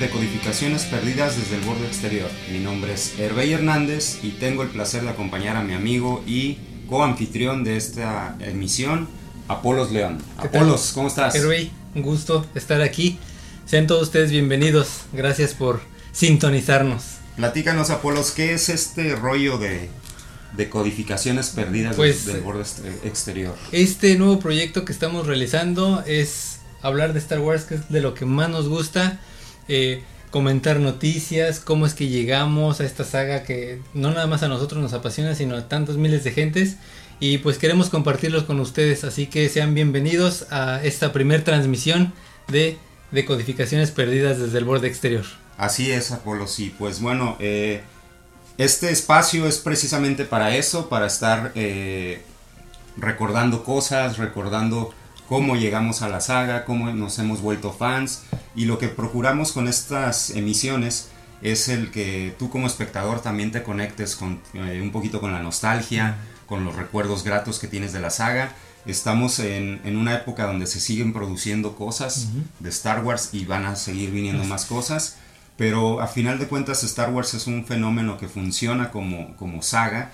[0.00, 2.30] Trooper de Codificaciones Perdidas desde el Borde Exterior.
[2.50, 6.58] Mi nombre es Hervey Hernández y tengo el placer de acompañar a mi amigo y
[6.88, 9.08] coanfitrión de esta emisión,
[9.48, 10.18] Apolos León.
[10.38, 11.34] Apolos, ¿cómo estás?
[11.34, 13.18] Hervey, un gusto estar aquí.
[13.66, 15.02] Sean todos ustedes bienvenidos.
[15.12, 15.80] Gracias por
[16.12, 17.02] sintonizarnos.
[17.36, 19.90] Platícanos, Apolos, ¿qué es este rollo de,
[20.56, 23.54] de codificaciones perdidas Pues, del borde este- exterior?
[23.72, 28.14] Este nuevo proyecto que estamos realizando es hablar de Star Wars, que es de lo
[28.14, 29.20] que más nos gusta.
[29.70, 34.48] Eh, comentar noticias, cómo es que llegamos a esta saga que no nada más a
[34.48, 36.76] nosotros nos apasiona, sino a tantos miles de gentes.
[37.20, 42.12] Y pues queremos compartirlos con ustedes, así que sean bienvenidos a esta primer transmisión
[42.48, 42.78] de,
[43.10, 45.24] de codificaciones perdidas desde el borde exterior.
[45.56, 46.74] Así es, Apolo, sí.
[46.78, 47.82] Pues bueno, eh,
[48.56, 52.22] este espacio es precisamente para eso, para estar eh,
[52.96, 54.94] recordando cosas, recordando
[55.30, 58.24] cómo llegamos a la saga, cómo nos hemos vuelto fans.
[58.56, 61.08] Y lo que procuramos con estas emisiones
[61.40, 65.40] es el que tú como espectador también te conectes con eh, un poquito con la
[65.40, 68.50] nostalgia, con los recuerdos gratos que tienes de la saga.
[68.86, 73.66] Estamos en, en una época donde se siguen produciendo cosas de Star Wars y van
[73.66, 75.18] a seguir viniendo más cosas.
[75.56, 80.10] Pero a final de cuentas Star Wars es un fenómeno que funciona como, como saga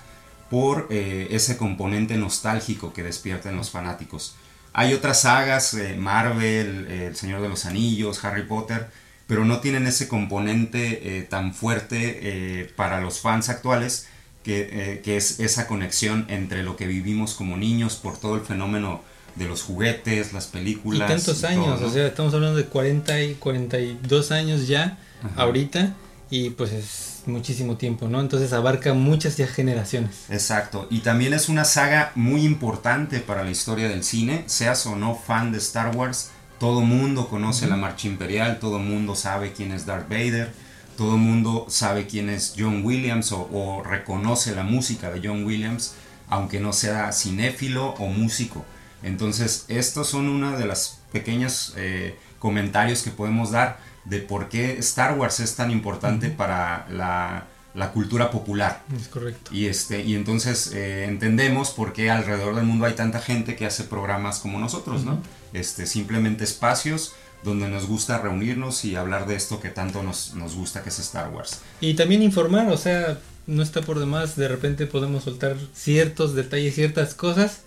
[0.51, 4.35] por eh, ese componente nostálgico que despierta en los fanáticos.
[4.77, 8.87] Hay otras sagas, eh, Marvel, eh, El Señor de los Anillos, Harry Potter,
[9.25, 14.07] pero no tienen ese componente eh, tan fuerte para los fans actuales
[14.43, 19.01] que, que es esa conexión entre lo que vivimos como niños por todo el fenómeno
[19.35, 21.07] de los juguetes, las Y películas.
[21.09, 21.87] tantos y todo, años, ¿no?
[21.87, 25.41] o sea, estamos hablando de 40 y 42 años ya Ajá.
[25.41, 25.93] ahorita
[26.29, 28.19] y pues es muchísimo tiempo, ¿no?
[28.19, 30.25] Entonces abarca muchas ya generaciones.
[30.29, 34.95] Exacto, y también es una saga muy importante para la historia del cine, seas o
[34.95, 39.71] no fan de Star Wars, todo mundo conoce la marcha imperial, todo mundo sabe quién
[39.71, 40.51] es Darth Vader,
[40.97, 45.93] todo mundo sabe quién es John Williams o, o reconoce la música de John Williams,
[46.29, 48.65] aunque no sea cinéfilo o músico.
[49.03, 54.77] Entonces, estos son una de las pequeños eh, comentarios que podemos dar de por qué
[54.79, 58.83] Star Wars es tan importante para la, la cultura popular.
[58.99, 59.51] Es correcto.
[59.53, 63.65] Y, este, y entonces eh, entendemos por qué alrededor del mundo hay tanta gente que
[63.65, 65.21] hace programas como nosotros, ¿no?
[65.53, 67.13] Este, simplemente espacios
[67.43, 70.99] donde nos gusta reunirnos y hablar de esto que tanto nos, nos gusta que es
[70.99, 71.59] Star Wars.
[71.81, 76.75] Y también informar, o sea, no está por demás, de repente podemos soltar ciertos detalles,
[76.75, 77.61] ciertas cosas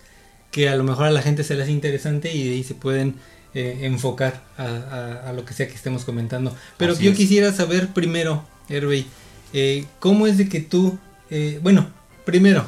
[0.51, 2.75] que a lo mejor a la gente se les hace interesante y de ahí se
[2.75, 3.15] pueden
[3.53, 6.55] eh, enfocar a, a- a lo que sea que estemos comentando.
[6.77, 7.17] Pero Así yo es.
[7.17, 9.05] quisiera saber primero, Hervey,
[9.53, 10.97] eh, ¿cómo es de que tú,
[11.29, 11.87] eh, bueno,
[12.25, 12.65] primero,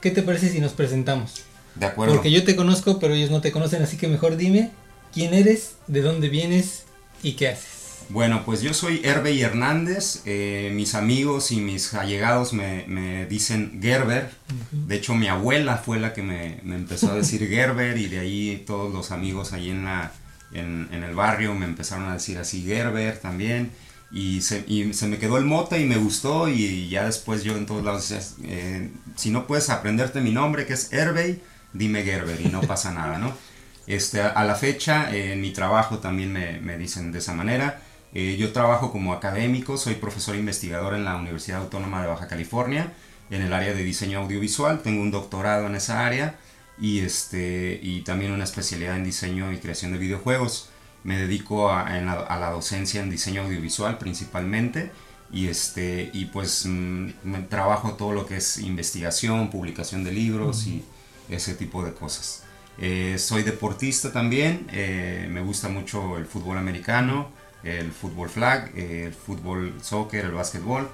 [0.00, 1.42] ¿qué te parece si nos presentamos?
[1.74, 2.14] ¿De acuerdo?
[2.14, 4.70] Porque yo te conozco, pero ellos no te conocen, así que mejor dime
[5.12, 6.84] quién eres, de dónde vienes
[7.22, 7.73] y qué haces.
[8.10, 13.80] Bueno, pues yo soy Hervey Hernández, eh, mis amigos y mis allegados me, me dicen
[13.82, 14.30] Gerber,
[14.70, 18.20] de hecho mi abuela fue la que me, me empezó a decir Gerber y de
[18.20, 20.12] ahí todos los amigos ahí en, la,
[20.52, 23.70] en, en el barrio me empezaron a decir así Gerber también
[24.12, 27.56] y se, y se me quedó el mote y me gustó y ya después yo
[27.56, 31.42] en todos lados decía, eh, si no puedes aprenderte mi nombre que es Hervey,
[31.72, 33.32] dime Gerber y no pasa nada, ¿no?
[33.86, 37.82] Este, a la fecha, eh, en mi trabajo también me, me dicen de esa manera.
[38.14, 42.92] Eh, yo trabajo como académico, soy profesor investigador en la Universidad Autónoma de Baja California,
[43.30, 46.38] en el área de diseño audiovisual, tengo un doctorado en esa área
[46.78, 50.70] y, este, y también una especialidad en diseño y creación de videojuegos.
[51.02, 54.90] Me dedico a, a la docencia en diseño audiovisual principalmente
[55.32, 60.66] y, este, y pues mm, me trabajo todo lo que es investigación, publicación de libros
[60.66, 60.84] y
[61.28, 62.44] ese tipo de cosas.
[62.78, 67.28] Eh, soy deportista también, eh, me gusta mucho el fútbol americano,
[67.64, 70.88] el fútbol flag, el fútbol soccer, el básquetbol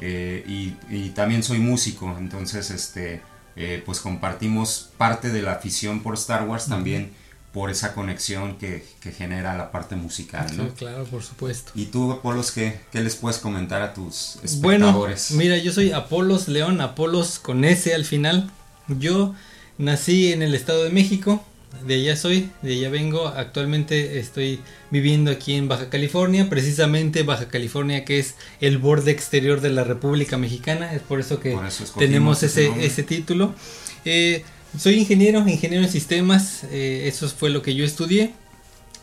[0.00, 3.22] eh, y, y también soy músico, entonces este,
[3.56, 7.12] eh, pues compartimos parte de la afición por Star Wars también
[7.52, 10.46] por esa conexión que, que genera la parte musical.
[10.78, 11.70] claro, por supuesto.
[11.74, 15.30] ¿Y tú, Polos, qué, qué les puedes comentar a tus Bueno, espectadores?
[15.32, 18.50] mira, yo soy Apolos León, Apolos con S al final.
[18.88, 19.34] Yo
[19.76, 21.44] nací en el Estado de México,
[21.86, 23.28] de allá soy, de allá vengo.
[23.28, 24.60] Actualmente estoy
[24.90, 29.84] viviendo aquí en Baja California, precisamente Baja California que es el borde exterior de la
[29.84, 32.86] República Mexicana, es por eso que Por eso escogimos tenemos ese ese, nombre.
[32.86, 33.54] ese título.
[34.04, 34.44] Eh,
[34.78, 38.34] soy ingeniero, ingeniero en sistemas, eh, eso fue lo que yo estudié.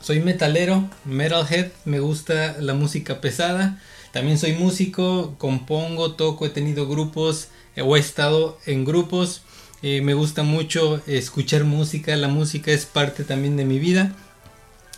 [0.01, 3.81] Soy metalero, metalhead, me gusta la música pesada.
[4.11, 9.41] También soy músico, compongo, toco, he tenido grupos eh, o he estado en grupos.
[9.81, 14.13] Eh, me gusta mucho escuchar música, la música es parte también de mi vida.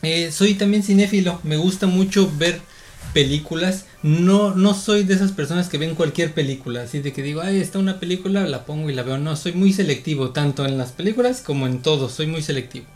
[0.01, 2.59] Eh, soy también cinéfilo, me gusta mucho ver
[3.13, 3.85] películas.
[4.01, 7.59] No, no soy de esas personas que ven cualquier película, así de que digo, ay,
[7.59, 9.19] está una película, la pongo y la veo.
[9.19, 12.87] No, soy muy selectivo, tanto en las películas como en todo, soy muy selectivo.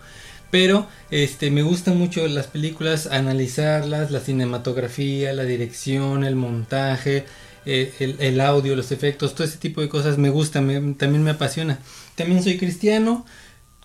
[0.50, 7.26] Pero este me gustan mucho las películas, analizarlas, la cinematografía, la dirección, el montaje,
[7.66, 11.80] eh, el, audio, los efectos, todo ese tipo de cosas me gusta, también me apasiona.
[12.16, 13.26] También soy cristiano,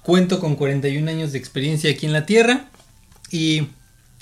[0.02, 2.68] cuento con 41 años de experiencia aquí en la Tierra
[3.30, 3.68] y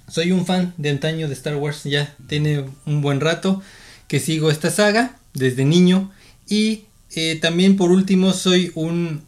[0.08, 3.62] soy un fan de antaño de Star Wars, ya tiene un buen rato
[4.06, 6.10] que sigo esta saga desde niño
[6.48, 6.84] y
[7.14, 9.22] eh, también por último soy un,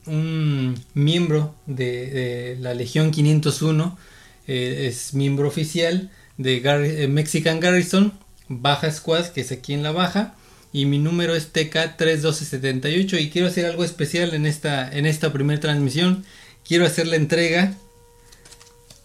[0.94, 3.98] miembro de, la Legión 501,
[4.46, 8.12] eh, es miembro oficial de Mexican Garrison,
[8.50, 10.35] Baja Squad, que es aquí en la Baja,
[10.73, 15.61] y mi número es TK31278 y quiero hacer algo especial en esta, en esta primera
[15.61, 16.25] transmisión,
[16.67, 17.75] quiero hacer la entrega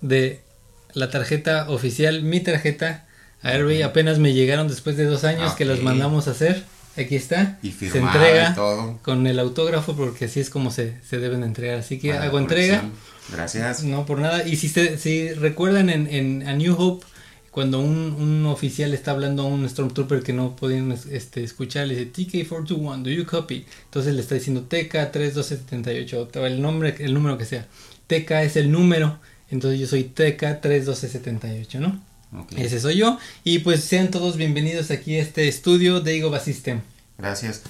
[0.02, 0.42] de
[0.94, 3.06] la tarjeta oficial, mi tarjeta
[3.46, 6.64] Airbnb apenas me llegaron después de dos años que los mandamos a hacer.
[6.98, 7.60] Aquí está.
[7.62, 9.00] Y se entrega todo.
[9.04, 11.80] con el autógrafo porque así es como se, se deben entregar.
[11.80, 12.84] Así que hago entrega.
[13.32, 13.84] Gracias.
[13.84, 14.48] No, por nada.
[14.48, 17.06] Y si, si recuerdan en, en A New Hope,
[17.56, 21.96] cuando un, un, oficial está hablando a un Stormtrooper que no podían este, escuchar, le
[21.96, 23.66] dice TK421, do you copy?
[23.86, 27.66] Entonces le está diciendo TK31278, el nombre, el número que sea.
[28.08, 29.20] TK es el número
[29.52, 32.02] entonces yo soy TK31278, ¿no?
[32.58, 33.18] Ese soy yo.
[33.44, 36.82] Y pues sean todos bienvenidos aquí a este estudio de Ego System.
[37.18, 37.62] Gracias.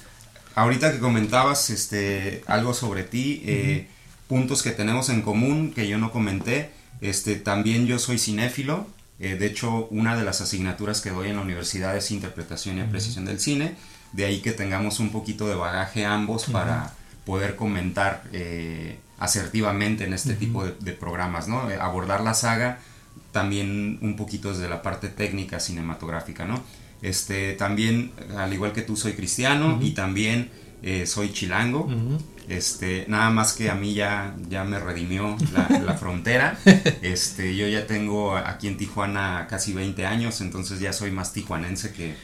[0.54, 3.88] Ahorita que comentabas este, algo sobre ti, eh,
[4.26, 6.70] puntos que tenemos en común que yo no comenté.
[7.00, 8.86] Este, también yo soy cinéfilo.
[9.18, 12.80] Eh, de hecho, una de las asignaturas que doy en la universidad es interpretación y
[12.80, 13.76] apreciación del cine.
[14.12, 16.92] De ahí que tengamos un poquito de bagaje ambos para
[17.24, 21.70] poder comentar eh, asertivamente en este tipo de, programas, ¿no?
[21.70, 22.78] Eh, abordar la saga
[23.32, 26.62] también un poquito desde la parte técnica cinematográfica, ¿no?
[27.02, 30.50] Este, también, al igual que tú, soy cristiano y también
[30.82, 31.88] eh, soy chilango.
[32.48, 36.58] Este, nada más que a mí ya, ya me redimió la, frontera.
[37.02, 41.92] Este, yo ya tengo aquí en Tijuana casi 20 años, entonces ya soy más tijuanense
[41.92, 42.14] que,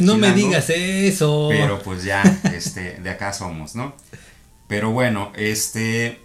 [0.00, 1.48] no me digas eso.
[1.50, 2.22] Pero pues ya,
[2.54, 3.94] este, de acá somos, ¿no?
[4.68, 6.20] Pero bueno, este,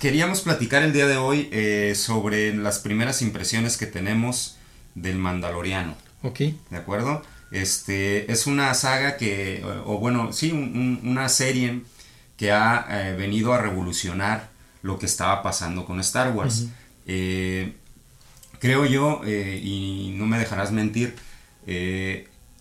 [0.00, 4.56] queríamos platicar el día de hoy eh, sobre las primeras impresiones que tenemos
[4.94, 5.94] del Mandaloriano.
[6.22, 6.40] Ok.
[6.70, 7.22] ¿De acuerdo?
[7.50, 11.82] Este, es una saga que, o, bueno, sí, una serie
[12.36, 14.50] que ha eh, venido a revolucionar
[14.82, 16.66] lo que estaba pasando con Star Wars.
[17.06, 17.74] Eh,
[18.58, 21.14] creo yo, y no me dejarás mentir,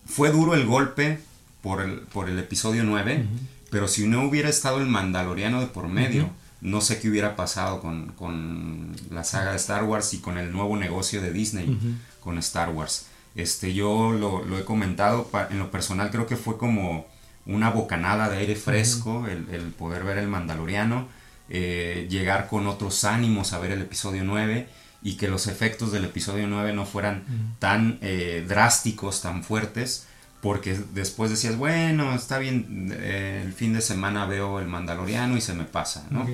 [0.06, 1.20] fue duro el golpe
[1.62, 3.26] por el, por el episodio 9,
[3.72, 6.30] pero si no hubiera estado el Mandaloriano de por medio,
[6.62, 10.78] no sé qué hubiera pasado con, la saga de Star Wars y con el nuevo
[10.78, 11.78] negocio de Disney
[12.20, 13.08] con Star Wars.
[13.36, 17.06] Este, yo lo, he comentado, en lo personal creo que fue como
[17.46, 21.08] una bocanada de aire fresco el, poder ver el Mandaloriano,
[21.50, 24.68] eh, llegar con otros ánimos a ver el episodio 9
[25.04, 27.24] y que los efectos del episodio 9 no fueran
[27.60, 30.08] tan eh, drásticos, tan fuertes,
[30.42, 35.42] porque después decías, bueno, está bien, eh, el fin de semana veo el Mandaloriano y
[35.42, 36.26] se me pasa, ¿no?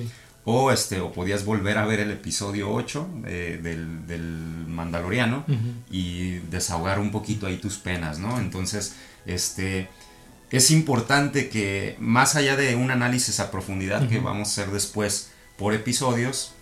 [0.44, 5.44] O, este, o podías volver a ver el episodio 8 eh, del, Mandaloriano
[5.90, 8.40] y desahogar un poquito ahí tus penas, ¿no?
[8.40, 8.96] Entonces,
[9.26, 9.88] este,
[10.50, 15.30] es importante que más allá de un análisis a profundidad que vamos a hacer después
[15.56, 16.54] por episodios,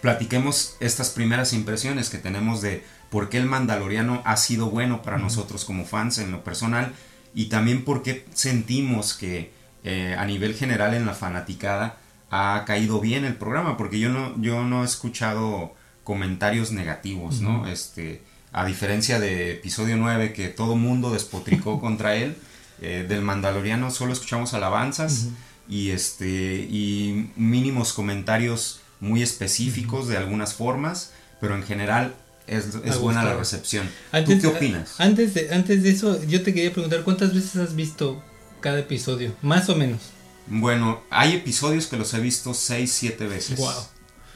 [0.00, 5.18] platiquemos estas primeras impresiones que tenemos de por qué el Mandaloriano ha sido bueno para
[5.18, 6.92] nosotros como fans en lo personal
[7.34, 9.52] y también por qué sentimos que
[9.84, 11.98] eh, a nivel general en la fanaticada
[12.32, 17.66] ha caído bien el programa, porque yo no, yo no he escuchado comentarios negativos, ¿no?
[17.66, 18.22] Este,
[18.52, 22.34] a diferencia de episodio 9 que todo mundo despotricó contra él,
[22.80, 25.28] eh, del Mandaloriano solo escuchamos alabanzas
[25.68, 32.14] y este y mínimos comentarios muy específicos de algunas formas, pero en general
[32.46, 33.86] es, buena la recepción.
[34.24, 34.94] ¿Tú qué opinas?
[34.98, 38.22] Antes de, antes de eso, yo te quería preguntar, ¿cuántas veces has visto
[38.60, 39.34] cada episodio?
[39.42, 40.00] Más o menos.
[40.46, 43.58] Bueno, hay episodios que los he visto 6, 7 veces.
[43.58, 43.72] Wow.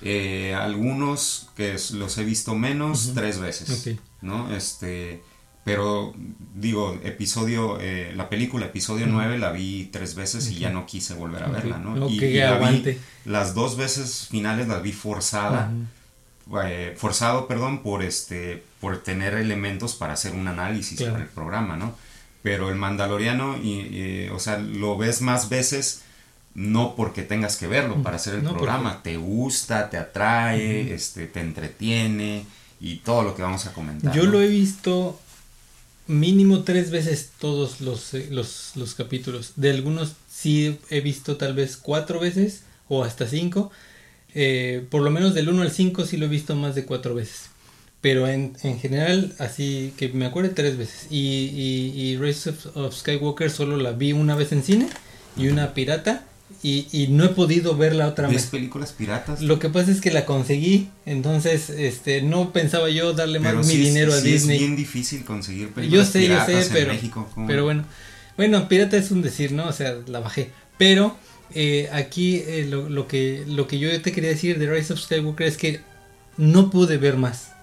[0.03, 3.99] Eh, algunos que los he visto menos, 3 tres veces.
[4.21, 4.55] ¿No?
[4.55, 5.23] Este.
[5.65, 6.15] Pero
[6.55, 11.15] digo, episodio, eh, la película, episodio 9, la vi tres veces y ya no quise
[11.15, 12.09] volver a verla, ¿no?
[12.09, 12.21] y,
[13.25, 15.73] las dos veces finales las vi forzada
[16.65, 21.77] eh, forzado, perdón, por este, por tener elementos para hacer un análisis para el programa,
[21.77, 21.95] ¿no?
[22.47, 26.03] Pero el Mandaloriano, y, o sea, lo ves más veces
[26.55, 31.41] no porque tengas que verlo para hacer el programa, te gusta, te atrae, este, te
[31.41, 32.47] entretiene
[32.81, 34.15] y todo lo que vamos a comentar.
[34.15, 35.19] Yo lo he visto
[36.07, 39.55] mínimo tres veces todos los, eh, los, los, capítulos.
[39.57, 43.73] De algunos sí he visto tal vez cuatro veces o hasta cinco.
[44.35, 47.13] Eh, por lo menos del 1 al 5 sí lo he visto más de cuatro
[47.13, 47.51] veces.
[48.07, 51.09] Pero en, en general, así que me acuerdo tres veces.
[51.11, 54.89] Y, y, y Race of Skywalker solo la vi una vez en cine
[55.37, 56.25] y una pirata
[56.63, 58.47] y, y, no he podido verla otra vez.
[58.47, 59.43] películas piratas?
[59.43, 63.75] Lo que pasa es que la conseguí, entonces este no pensaba yo darle más mi
[63.75, 64.55] dinero a Disney.
[64.55, 66.95] Es bien difícil conseguir películas yo sé, yo sé, pero,
[67.49, 67.87] Pero bueno,
[68.37, 69.67] bueno, pirata es un decir, ¿no?
[69.67, 70.53] O sea, la bajé.
[70.79, 71.17] Pero
[71.57, 75.01] eh, aquí eh, lo, lo, que, lo que yo te quería decir de Rise of
[75.01, 75.81] Skywalker es que
[76.37, 77.56] no pude ver más.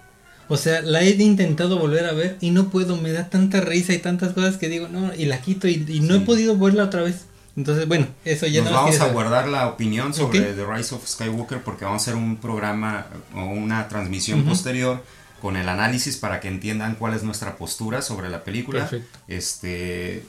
[0.48, 3.94] O sea, la he intentado volver a ver y no puedo, me da tanta risa
[3.94, 6.84] y tantas cosas que digo, no, y la quito y, y no he podido verla
[6.84, 7.26] otra vez.
[7.56, 11.62] Entonces, bueno, eso ya Nos vamos a guardar la opinión sobre The Rise of Skywalker
[11.62, 15.02] porque vamos a hacer un programa o una transmisión posterior
[15.40, 18.88] con el análisis para que entiendan cuál es nuestra postura sobre la película.
[18.88, 19.18] Perfecto.
[19.28, 20.24] Este,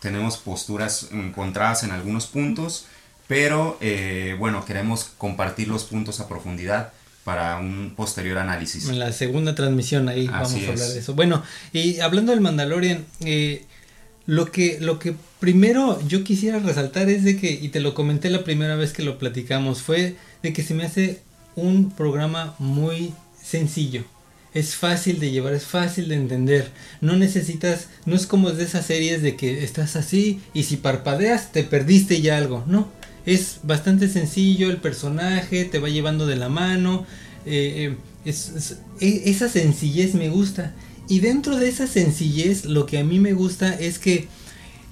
[0.00, 2.86] tenemos posturas encontradas en algunos puntos,
[3.26, 6.92] pero eh, bueno, queremos compartir los puntos a profundidad
[7.26, 8.88] para un posterior análisis.
[8.88, 11.14] En la segunda transmisión ahí vamos a hablar de eso.
[11.14, 11.42] Bueno,
[11.72, 13.64] y hablando del Mandalorian, eh,
[14.26, 18.30] lo que, lo que primero yo quisiera resaltar es de que, y te lo comenté
[18.30, 20.14] la primera vez que lo platicamos, fue
[20.44, 21.18] de que se me hace
[21.56, 24.04] un programa muy sencillo.
[24.54, 26.70] Es fácil de llevar, es fácil de entender.
[27.00, 31.50] No necesitas, no es como de esas series de que estás así y si parpadeas
[31.50, 32.62] te perdiste ya algo.
[32.68, 32.88] No,
[33.26, 37.04] es bastante sencillo, el personaje te va llevando de la mano.
[37.44, 38.34] Eh, eh,
[39.00, 40.74] e, esa sencillez me gusta.
[41.08, 44.28] Y dentro de esa sencillez, lo que a mí me gusta es que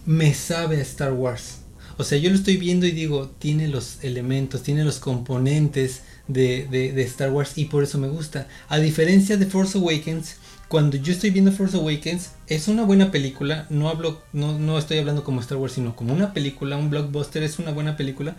[0.05, 1.59] me sabe a Star Wars.
[1.97, 6.67] O sea, yo lo estoy viendo y digo, tiene los elementos, tiene los componentes de,
[6.69, 8.49] de, Star Wars y por eso me gusta.
[8.69, 10.37] A diferencia de Force Awakens,
[10.69, 13.67] cuando yo estoy viendo Force Awakens, es una buena película.
[13.71, 17.43] No hablo, no, no estoy hablando como Star Wars, sino como una película, un blockbuster,
[17.43, 18.37] es una buena película.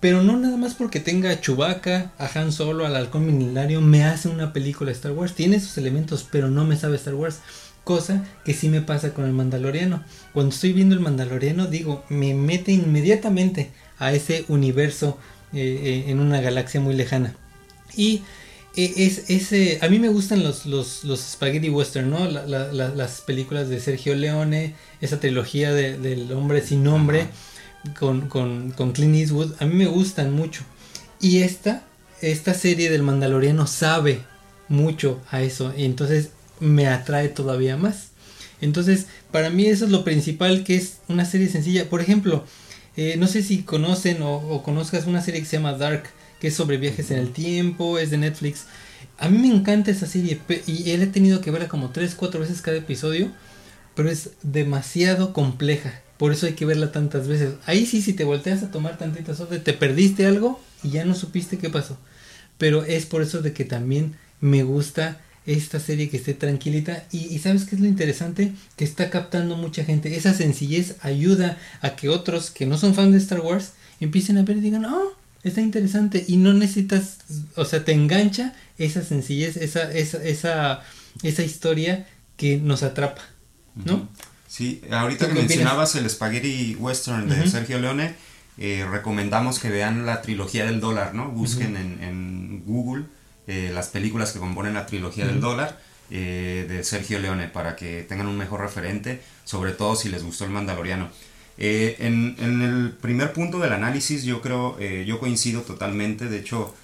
[0.00, 4.04] Pero no nada más porque tenga a Chewbacca, a Han Solo, al Halcón Milenario, me
[4.04, 5.34] hace una película Star Wars.
[5.34, 7.40] Tiene sus elementos, pero no me sabe Star Wars.
[7.84, 10.02] Cosa que sí me pasa con el Mandaloriano.
[10.32, 15.18] Cuando estoy viendo el Mandaloriano, digo, me mete inmediatamente a ese universo
[15.52, 17.34] eh, eh, en una galaxia muy lejana.
[17.96, 18.22] Y
[18.76, 22.26] es, ese, a mí me gustan los, los, los spaghetti western, ¿no?
[22.28, 27.28] las películas de Sergio Leone, esa trilogía del hombre sin nombre
[27.98, 30.62] con, con, con Clint Eastwood, a mí me gustan mucho.
[31.20, 31.84] Y esta,
[32.20, 34.22] esta serie del Mandaloriano sabe
[34.68, 35.72] mucho a eso.
[35.76, 38.08] Y entonces me atrae todavía más.
[38.60, 41.88] Entonces, para mí eso es lo principal, que es una serie sencilla.
[41.88, 42.44] Por ejemplo,
[42.96, 46.04] eh, no sé si conocen o, o, conozcas una serie que se llama Dark,
[46.44, 48.66] que es sobre viajes en el tiempo, es de Netflix.
[49.16, 52.38] A mí me encanta esa serie y él he tenido que verla como 3, 4
[52.38, 53.32] veces cada episodio,
[53.94, 56.02] pero es demasiado compleja.
[56.18, 57.54] Por eso hay que verla tantas veces.
[57.64, 61.14] Ahí sí, si te volteas a tomar tantita soda, te perdiste algo y ya no
[61.14, 61.96] supiste qué pasó.
[62.58, 67.04] Pero es por eso de que también me gusta esta serie que esté tranquilita.
[67.10, 68.52] Y, sabes qué es lo interesante?
[68.76, 70.14] Que está captando mucha gente.
[70.14, 74.42] Esa sencillez ayuda a que otros que no son fans de Star Wars empiecen a
[74.42, 76.24] ver y digan, oh, está interesante.
[76.26, 77.18] Y no necesitas,
[77.54, 80.82] o sea, te engancha esa sencillez, esa, esa, esa,
[81.22, 83.22] esa historia que nos atrapa.
[83.76, 84.08] ¿No?
[84.46, 88.14] Sí, ahorita que mencionabas el Spaghetti Western de Sergio Leone,
[88.56, 91.28] eh, recomendamos que vean la trilogía del dólar, ¿no?
[91.30, 93.04] Busquen en, Google
[93.48, 98.02] eh, las películas que componen la trilogía del dólar eh, de Sergio Leone para que
[98.04, 101.08] tengan un mejor referente, sobre todo si les gustó el Mandaloriano.
[101.56, 106.74] En, en, el primer punto del análisis yo creo, yo coincido totalmente, de hecho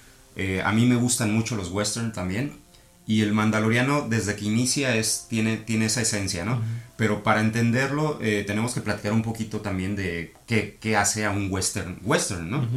[0.63, 2.61] a mí me gustan mucho los western también,
[3.07, 6.61] y el Mandaloriano desde que inicia es, tiene, tiene esa esencia, ¿no?
[6.97, 11.31] Pero para entenderlo eh, tenemos que platicar un poquito también de qué, qué hace a
[11.31, 12.67] un western, western, ¿no?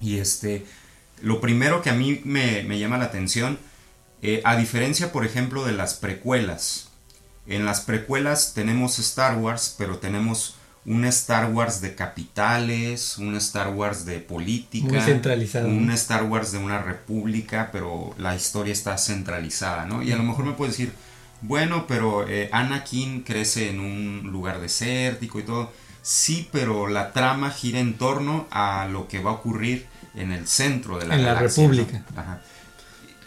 [0.00, 0.64] Y este,
[1.22, 3.58] lo primero que a mí me, me llama la atención,
[4.22, 6.90] eh, a diferencia por ejemplo de las precuelas,
[7.46, 10.56] en las precuelas tenemos Star Wars, pero tenemos
[10.86, 15.68] un Star Wars de capitales, un Star Wars de política, Muy centralizado.
[15.68, 20.02] un Star Wars de una república, pero la historia está centralizada, ¿no?
[20.02, 20.92] Y a lo mejor me puedes decir,
[21.42, 25.72] bueno, pero eh, Anakin crece en un lugar desértico y todo.
[26.02, 30.46] Sí, pero la trama gira en torno a lo que va a ocurrir en el
[30.46, 32.04] centro de la, en la república.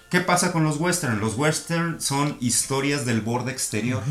[0.10, 1.20] ¿Qué pasa con los western?
[1.20, 4.02] Los western son historias del borde exterior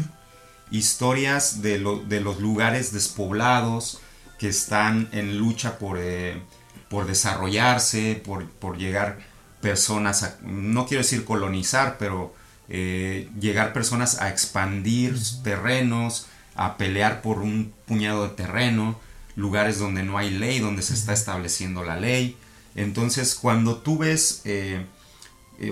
[0.71, 4.01] historias de, de los lugares despoblados,
[4.39, 6.41] que están en lucha por, eh,
[6.89, 9.19] por desarrollarse, por, por, llegar
[9.61, 12.35] personas, a, no quiero decir colonizar, pero
[12.69, 18.99] eh, llegar personas a expandir terrenos, a pelear por un puñado de terreno,
[19.35, 22.37] lugares donde no hay ley, donde se está estableciendo la ley.
[22.75, 24.87] Entonces, cuando tú ves, eh,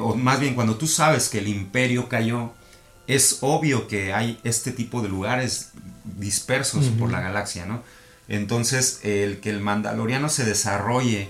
[0.00, 2.52] o más bien cuando tú sabes que el imperio cayó,
[3.06, 5.70] es obvio que hay este tipo de lugares
[6.04, 7.82] dispersos por la galaxia, ¿no?
[8.28, 11.28] Entonces, el que el mandaloriano se desarrolle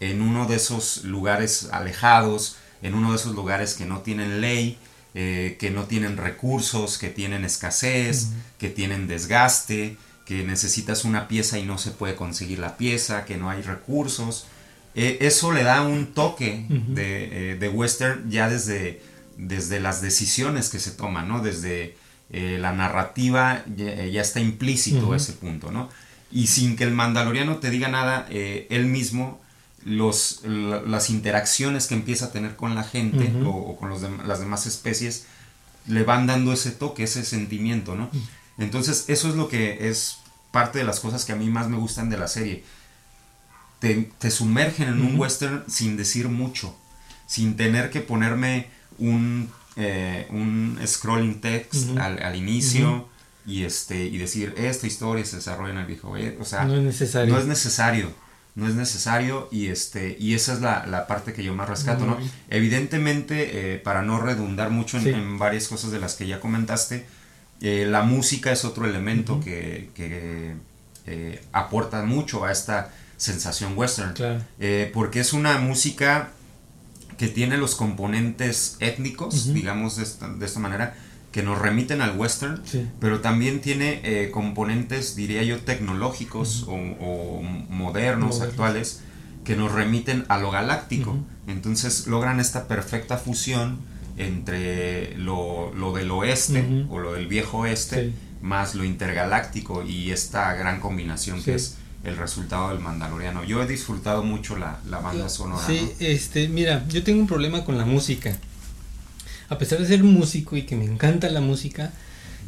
[0.00, 4.78] en uno de esos lugares alejados, en uno de esos lugares que no tienen ley,
[5.14, 11.58] eh, que no tienen recursos, que tienen escasez, que tienen desgaste, que necesitas una pieza
[11.58, 14.46] y no se puede conseguir la pieza, que no hay recursos.
[14.94, 16.66] Eh, eso le da un toque
[16.96, 19.00] eh, de, western ya desde,
[19.36, 21.40] desde las decisiones que se toman, ¿no?
[21.40, 21.96] Desde
[22.30, 25.88] la narrativa ya, está implícito ese punto, ¿no?
[26.32, 29.40] Y sin que el mandaloriano te diga nada, él mismo
[29.84, 34.66] los, las interacciones que empieza a tener con la gente o, con los las demás
[34.66, 35.26] especies
[35.86, 38.10] le van dando ese toque, ese sentimiento, ¿no?
[38.58, 40.18] Entonces, eso es lo que es
[40.50, 42.64] parte de las cosas que a mí más me gustan de la serie.
[43.80, 46.74] Te, te sumergen en un western sin decir mucho,
[47.26, 48.68] sin tener que ponerme
[48.98, 53.08] un, eh, un scrolling text al, al, inicio
[53.46, 56.14] y, este, y decir, esta historia se desarrolla en el viejo.
[56.40, 57.34] O sea, no es necesario.
[57.34, 61.54] No es necesario no es necesario y este y esa es la, parte que yo
[61.54, 62.18] más rescato, ¿no?
[62.48, 67.06] Evidentemente, eh, para no redundar mucho en, varias cosas de las que ya comentaste,
[67.60, 69.90] eh, la música es otro elemento que,
[71.06, 74.14] eh, aporta mucho a esta sensación western,
[74.92, 76.30] porque es una música
[77.16, 80.04] que tiene los componentes étnicos, digamos de
[80.38, 80.94] de esta manera,
[81.34, 82.62] que nos remiten al western,
[83.00, 89.00] pero también tiene eh, componentes, diría yo, tecnológicos o, modernos, actuales,
[89.42, 91.18] que nos remiten a lo galáctico.
[91.48, 93.78] Entonces logran esta perfecta fusión
[94.16, 100.78] entre lo, del oeste o lo del viejo oeste, más lo intergaláctico y esta gran
[100.78, 103.44] combinación que es el resultado del Mandaloriano.
[103.44, 105.66] Yo he disfrutado mucho la, banda sonora.
[105.66, 108.38] Sí, este, mira, yo tengo un problema con la música
[109.48, 111.92] a pesar de ser músico y que me encanta la música,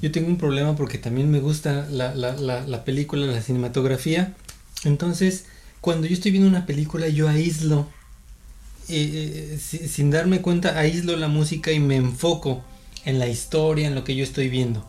[0.02, 4.34] yo tengo un problema porque también me gusta la, la, la, película, la cinematografía.
[4.84, 5.46] Entonces,
[5.80, 7.88] cuando yo estoy viendo una película, yo aíslo,
[8.88, 12.62] eh, eh, sin darme cuenta, aíslo la música y me enfoco
[13.04, 14.84] en la historia, en lo que yo estoy viendo.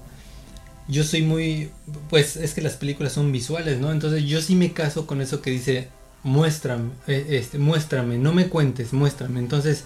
[0.87, 1.69] Yo soy muy,
[2.09, 3.91] pues es que las películas son visuales, ¿no?
[3.91, 5.89] Entonces yo sí me caso con eso que dice,
[6.23, 9.39] muéstrame, eh, este, muéstrame, no me cuentes, muéstrame.
[9.39, 9.83] Entonces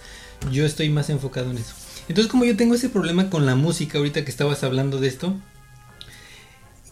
[0.51, 1.73] yo estoy más enfocado en eso.
[2.07, 5.35] Entonces, como yo tengo ese problema con la música, ahorita que estabas hablando de esto,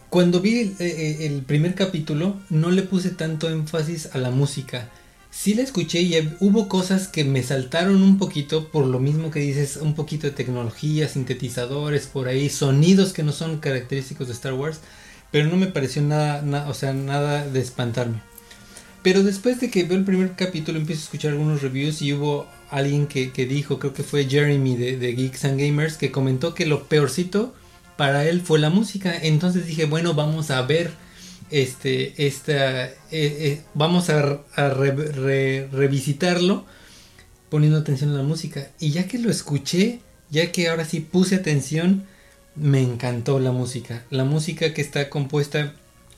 [0.08, 4.88] cuando vi el, eh, eh, primer capítulo, no le puse tanto énfasis a la música.
[5.30, 9.40] Sí la escuché y hubo cosas que me saltaron un poquito, por lo mismo que
[9.40, 14.54] dices, un poquito de tecnología, sintetizadores, por ahí, sonidos que no son característicos de Star
[14.54, 14.80] Wars,
[15.30, 18.20] pero no me pareció nada, o sea, nada de espantarme.
[19.02, 22.46] Pero después de que veo el primer capítulo, empiezo a escuchar algunos reviews y hubo
[22.68, 26.84] alguien que, dijo, creo que fue Jeremy de, Geeks and Gamers, que comentó que lo
[26.84, 27.54] peorcito
[27.96, 29.16] para él fue la música.
[29.16, 30.90] Entonces dije, bueno, vamos a ver
[31.50, 34.40] este, esta, eh, eh, vamos a,
[35.72, 36.64] revisitarlo
[37.48, 38.70] poniendo atención a la música.
[38.78, 42.06] Y ya que lo escuché, ya que ahora sí puse atención,
[42.54, 44.04] me encantó la música.
[44.10, 45.74] La música que está compuesta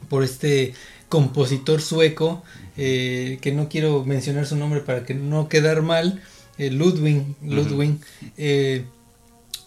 [0.08, 0.74] por este
[1.08, 2.42] compositor sueco,
[2.76, 6.22] eh, que no quiero mencionar su nombre para que no quedar mal,
[6.58, 7.98] eh, Ludwig, Ludwig
[8.36, 8.84] eh,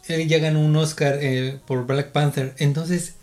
[0.08, 1.20] él ya ganó un Oscar
[1.66, 2.54] por Black Panther.
[2.58, 3.16] Entonces,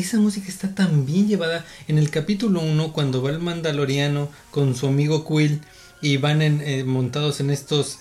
[0.00, 1.64] esa música está tan bien llevada.
[1.88, 5.60] En el capítulo 1, cuando va el Mandaloriano con su amigo Quill
[6.02, 7.98] y van en, montados en estos.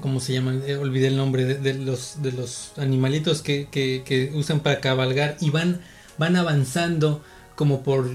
[0.00, 0.62] ¿Cómo se llaman?
[0.80, 5.80] olvidé el nombre de, los, de los animalitos que, que, usan para cabalgar y van,
[6.16, 7.22] van avanzando
[7.56, 8.10] como por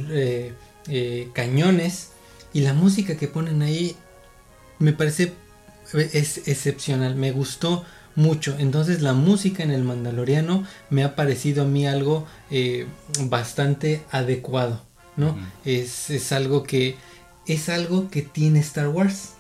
[1.34, 2.10] cañones.
[2.54, 3.96] Y la música que ponen ahí
[4.80, 5.34] me parece
[5.94, 7.86] es excepcional, me gustó
[8.16, 8.56] mucho.
[8.58, 12.88] Entonces la música en el Mandaloriano me ha parecido a mí algo eh,
[13.24, 14.82] bastante adecuado,
[15.18, 15.38] ¿no?
[15.64, 16.96] es, es, algo que
[17.48, 19.32] es algo que tiene Star Wars.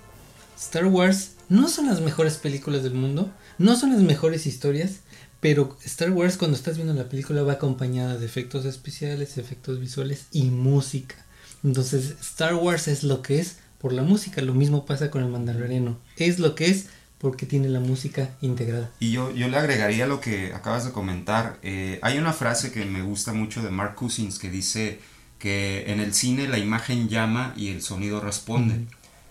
[0.58, 5.00] Star Wars no son las mejores películas del mundo, no son las mejores historias,
[5.40, 10.26] pero Star Wars cuando estás viendo la película va acompañada de efectos especiales, efectos visuales
[10.32, 11.16] y música.
[11.64, 14.42] Entonces Star Wars es lo que es por la música.
[14.42, 16.00] Lo mismo pasa con el mandaloriano.
[16.18, 16.88] Es lo que es
[17.26, 18.92] porque tiene la música integrada.
[19.00, 21.58] Y yo, yo le agregaría lo que acabas de comentar.
[21.64, 25.00] Eh, hay una frase que me gusta mucho de Mark Cousins que dice
[25.40, 28.86] que en el cine la imagen llama y el sonido responde.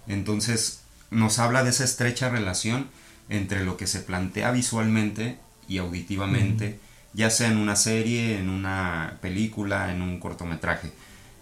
[0.08, 0.80] Entonces
[1.12, 2.88] nos habla de esa estrecha relación
[3.28, 6.80] entre lo que se plantea visualmente y auditivamente,
[7.12, 10.90] ya sea en una serie, en una película, en un cortometraje.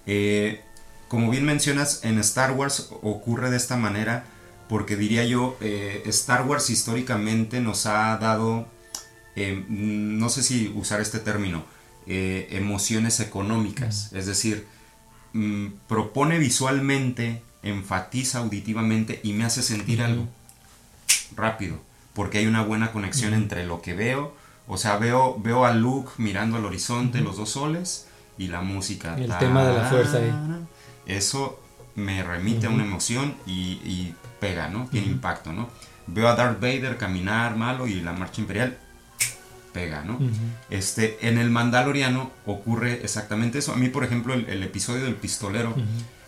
[0.07, 0.61] Eh,
[1.09, 4.27] como bien mencionas, en Star Wars ocurre de esta manera
[4.69, 8.67] porque diría yo, eh, Star Wars históricamente nos ha dado,
[9.37, 11.65] eh, no sé si usar este término,
[12.05, 14.67] emociones económicas, es decir,
[15.35, 20.27] mm, propone visualmente, enfatiza auditivamente y me hace sentir algo
[21.37, 21.79] rápido,
[22.13, 24.35] porque hay una buena conexión entre lo que veo,
[24.67, 29.17] o sea, veo, veo a Luke mirando al horizonte, los dos soles, y la música.
[29.17, 30.33] El tema de la fuerza ahí.
[31.07, 31.61] Eso
[31.95, 34.89] me remite a una emoción y, pega, ¿no?
[34.91, 35.71] Tiene impacto, ¿no?
[36.09, 38.77] Veo a Darth Vader caminar malo y la marcha imperial
[39.73, 40.19] pega, ¿no?
[40.69, 43.73] este, en el Mandaloriano ocurre exactamente eso.
[43.73, 45.75] A mí, por ejemplo, el, episodio del pistolero,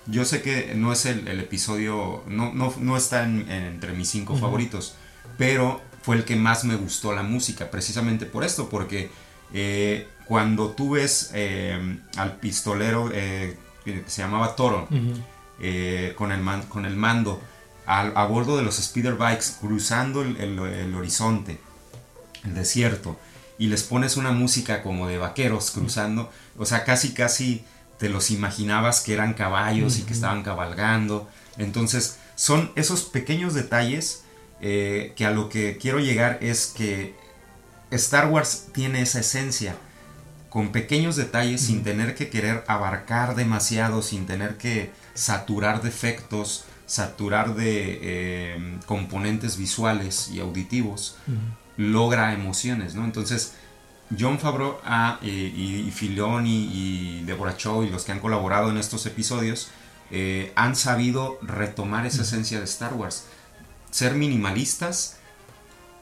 [0.07, 4.94] yo sé que no es el, episodio, no, no, está entre mis cinco favoritos,
[5.37, 9.11] pero fue el que más me gustó la música, precisamente por esto, porque
[9.53, 14.87] eh, cuando tú ves eh, al pistolero eh, que se llamaba Toro,
[16.16, 17.42] con, el con el mando,
[17.87, 21.59] a bordo de los speeder bikes, cruzando el, horizonte,
[22.44, 23.18] el desierto,
[23.59, 27.64] y les pones una música como de vaqueros cruzando, o sea, casi casi
[27.99, 31.29] te los imaginabas que eran caballos y que estaban cabalgando.
[31.59, 34.25] Entonces, son esos pequeños detalles
[34.61, 37.14] que a lo que quiero llegar es que
[37.90, 39.77] Star Wars tiene esa esencia,
[40.49, 46.64] con pequeños detalles, sin tener que querer abarcar demasiado, sin tener que saturar de efectos,
[46.87, 51.16] saturar de eh, componentes visuales y auditivos,
[51.77, 53.05] logra emociones, ¿no?
[53.05, 53.55] Entonces,
[54.18, 59.07] John Favreau ah, y, Filoni y Deborah Chow y los que han colaborado en estos
[59.07, 59.70] episodios
[60.11, 63.25] eh, han sabido retomar esa esencia de Star Wars,
[63.90, 65.16] ser minimalistas,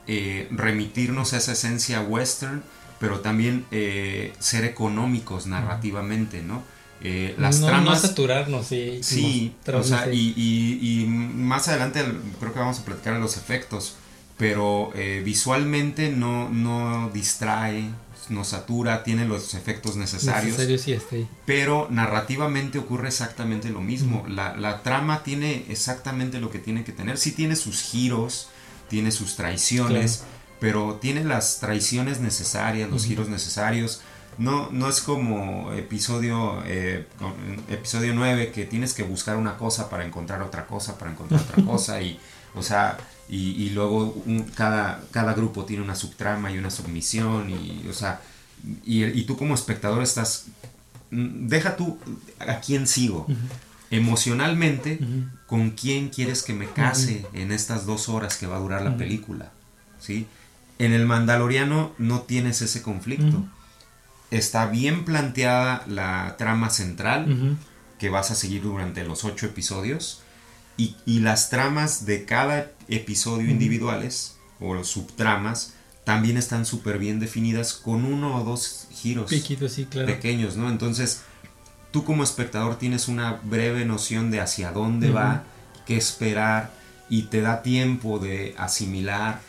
[0.06, 2.62] eh, remitirnos a esa esencia western,
[2.98, 6.62] pero también eh, ser económicos narrativamente, ¿no?
[7.04, 8.02] Eh, las no, tramas...
[8.02, 9.00] No saturarnos, sí.
[9.02, 12.04] Sí, o sea, y, más adelante
[12.38, 13.96] creo que vamos a platicar de los efectos,
[14.36, 14.92] pero
[15.24, 17.90] visualmente no, no distrae,
[18.28, 20.56] no satura, tiene los efectos necesarios.
[20.56, 20.98] sí,
[21.46, 24.24] Pero narrativamente ocurre exactamente lo mismo.
[24.28, 27.18] la, la, trama tiene exactamente lo que tiene que tener.
[27.18, 28.48] Sí tiene sus giros,
[28.88, 30.24] tiene sus traiciones,
[30.60, 34.00] pero tiene las traiciones necesarias, los giros necesarios.
[34.38, 37.06] No, no es como episodio, eh,
[37.68, 41.64] episodio 9 que tienes que buscar una cosa para encontrar otra cosa, para encontrar otra
[41.66, 42.18] cosa y,
[42.54, 42.96] o sea,
[43.28, 44.22] y, luego
[44.54, 48.20] cada, cada grupo tiene una subtrama y una submisión y, o sea,
[48.84, 50.46] y, tú como espectador estás,
[51.10, 51.98] mm, deja tú
[52.38, 53.26] a quién sigo,
[53.90, 54.98] emocionalmente
[55.46, 58.96] con quién quieres que me case en estas dos horas que va a durar la
[58.96, 59.52] película.
[59.98, 60.26] ¿sí?
[60.78, 63.44] En el Mandaloriano no tienes ese conflicto.
[64.32, 67.58] Está bien planteada la trama central
[67.98, 70.22] que vas a seguir durante los ocho episodios
[70.78, 78.06] y, las tramas de cada episodio individuales o subtramas también están súper bien definidas con
[78.06, 79.30] uno o dos giros
[80.06, 80.70] pequeños, ¿no?
[80.70, 81.20] Entonces,
[81.90, 85.44] tú como espectador tienes una breve noción de hacia dónde va,
[85.86, 86.72] qué esperar
[87.10, 89.42] y te da tiempo de asimilar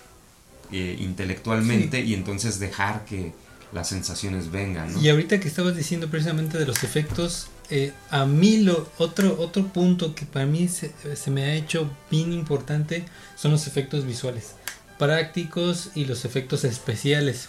[0.74, 3.34] eh, intelectualmente y entonces dejar que
[3.74, 4.94] las sensaciones vengan.
[5.02, 9.68] Y ahorita que estabas diciendo precisamente de los efectos, eh, a mí lo otro otro
[9.68, 13.06] punto que para mí se, se, me ha hecho bien importante
[13.36, 14.56] son los efectos visuales
[15.00, 17.48] prácticos y los efectos especiales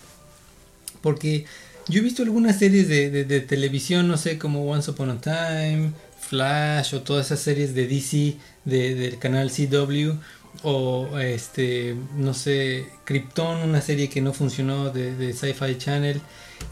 [1.05, 1.45] porque
[1.87, 6.95] yo he visto algunas series de, televisión, no sé, como Once Upon a Time, Flash
[6.95, 10.13] o todas esas series de DC del canal CW
[10.63, 16.21] o este, no sé, Krypton, una serie que no funcionó de, de Sci-Fi Channel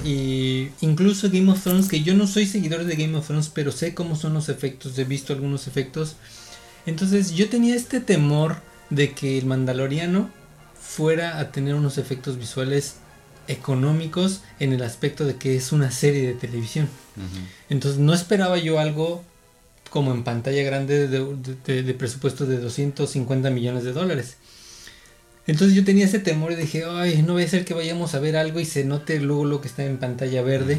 [0.04, 3.72] y incluso Game of Thrones, que yo no soy seguidor de Game of Thrones, pero
[3.72, 6.16] sé cómo son los efectos, he visto algunos efectos.
[6.86, 8.56] Entonces yo tenía este temor
[8.90, 10.30] de que el Mandaloriano
[10.80, 12.96] fuera a tener unos efectos visuales
[13.48, 16.88] económicos en el aspecto de que es una serie de televisión.
[17.68, 19.24] Entonces no esperaba yo algo
[19.92, 24.38] como en pantalla grande de, presupuesto de 250 millones de dólares.
[25.46, 28.20] Entonces yo tenía ese temor y dije, ay, no voy a ser que vayamos a
[28.20, 30.78] ver algo y se note luego lo que está en pantalla verde.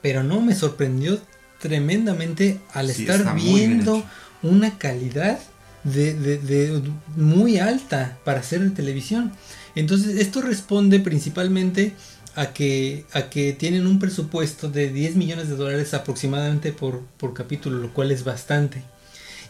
[0.00, 1.20] Pero no, me sorprendió
[1.60, 4.02] tremendamente al estar viendo
[4.42, 5.38] una calidad
[5.84, 6.82] de,
[7.14, 9.32] muy alta para hacer de televisión.
[9.74, 11.92] Entonces esto responde principalmente
[12.38, 17.34] a que, a que tienen un presupuesto de 10 millones de dólares aproximadamente por, por
[17.34, 18.84] capítulo, lo cual es bastante.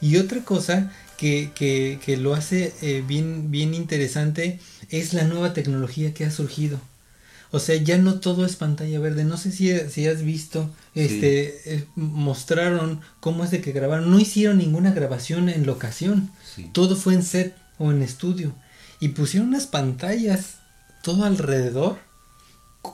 [0.00, 5.52] Y otra cosa que, que, que lo hace eh, bien, bien interesante es la nueva
[5.52, 6.80] tecnología que ha surgido.
[7.50, 9.24] O sea, ya no todo es pantalla verde.
[9.24, 14.10] No sé si, si has visto, este, eh, mostraron cómo es de que grabaron.
[14.10, 16.30] No hicieron ninguna grabación en locación.
[16.72, 18.54] Todo fue en set o en estudio.
[18.98, 20.56] Y pusieron unas pantallas
[21.02, 21.98] todo alrededor,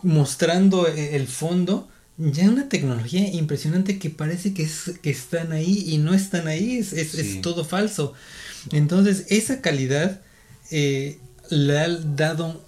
[0.03, 1.89] mostrando e, el fondo.
[2.17, 6.79] Ya una tecnología impresionante que parece que, es, que están ahí y no están ahí.
[6.79, 8.13] Es, es, todo falso.
[8.71, 10.21] Entonces, esa calidad
[10.71, 11.19] eh,
[11.51, 12.63] le ha dado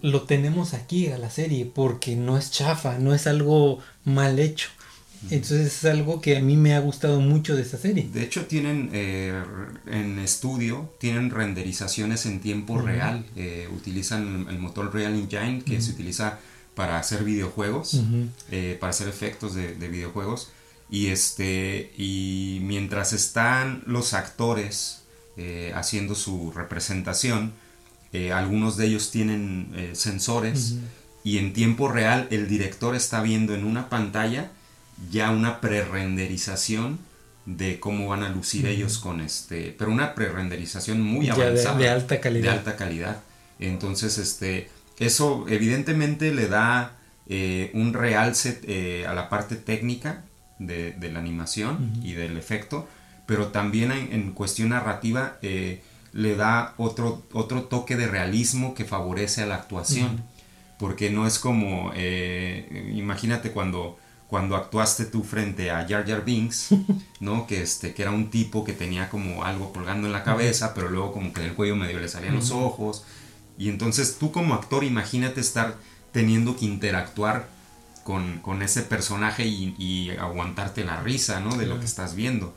[0.00, 4.68] lo tenemos aquí a la serie porque no es chafa, no es algo mal hecho.
[5.30, 8.08] Entonces es algo que a mí me ha gustado mucho de esta serie.
[8.12, 9.42] De hecho tienen eh,
[9.86, 13.24] en estudio, tienen renderizaciones en tiempo real.
[13.36, 16.38] Eh, utilizan el motor Real Engine que se utiliza
[16.74, 18.02] para hacer videojuegos,
[18.50, 20.50] eh, para hacer efectos de, de, videojuegos.
[20.90, 25.00] Y, este, y mientras están los actores
[25.74, 27.52] haciendo su representación,
[28.32, 30.76] algunos de ellos tienen sensores
[31.24, 34.52] y en tiempo real el director está viendo en una pantalla
[35.10, 36.98] ya una prerenderización
[37.46, 41.76] de cómo van a lucir ellos con este, pero una prerenderización muy avanzada.
[41.78, 42.44] De, alta calidad.
[42.44, 43.20] De alta calidad.
[43.58, 46.92] Entonces, este, eso evidentemente le da
[47.28, 50.24] eh, un realce a la parte técnica
[50.58, 52.88] de, la animación y del efecto,
[53.26, 55.38] pero también en, cuestión narrativa
[56.14, 60.22] le da otro, otro toque de realismo que favorece a la actuación.
[60.78, 63.98] Porque no es como, eh, imagínate cuando,
[64.34, 66.70] cuando actuaste tú frente a Jar Jar Binks,
[67.20, 67.46] ¿no?
[67.46, 70.90] Que, este, que era un tipo que tenía como algo colgando en la cabeza, pero
[70.90, 73.04] luego como que del cuello medio le salían los ojos.
[73.56, 75.76] Y entonces tú como actor imagínate estar
[76.10, 77.48] teniendo que interactuar
[78.02, 81.56] con, con ese personaje y, aguantarte la risa, ¿no?
[81.56, 82.56] De lo que estás viendo.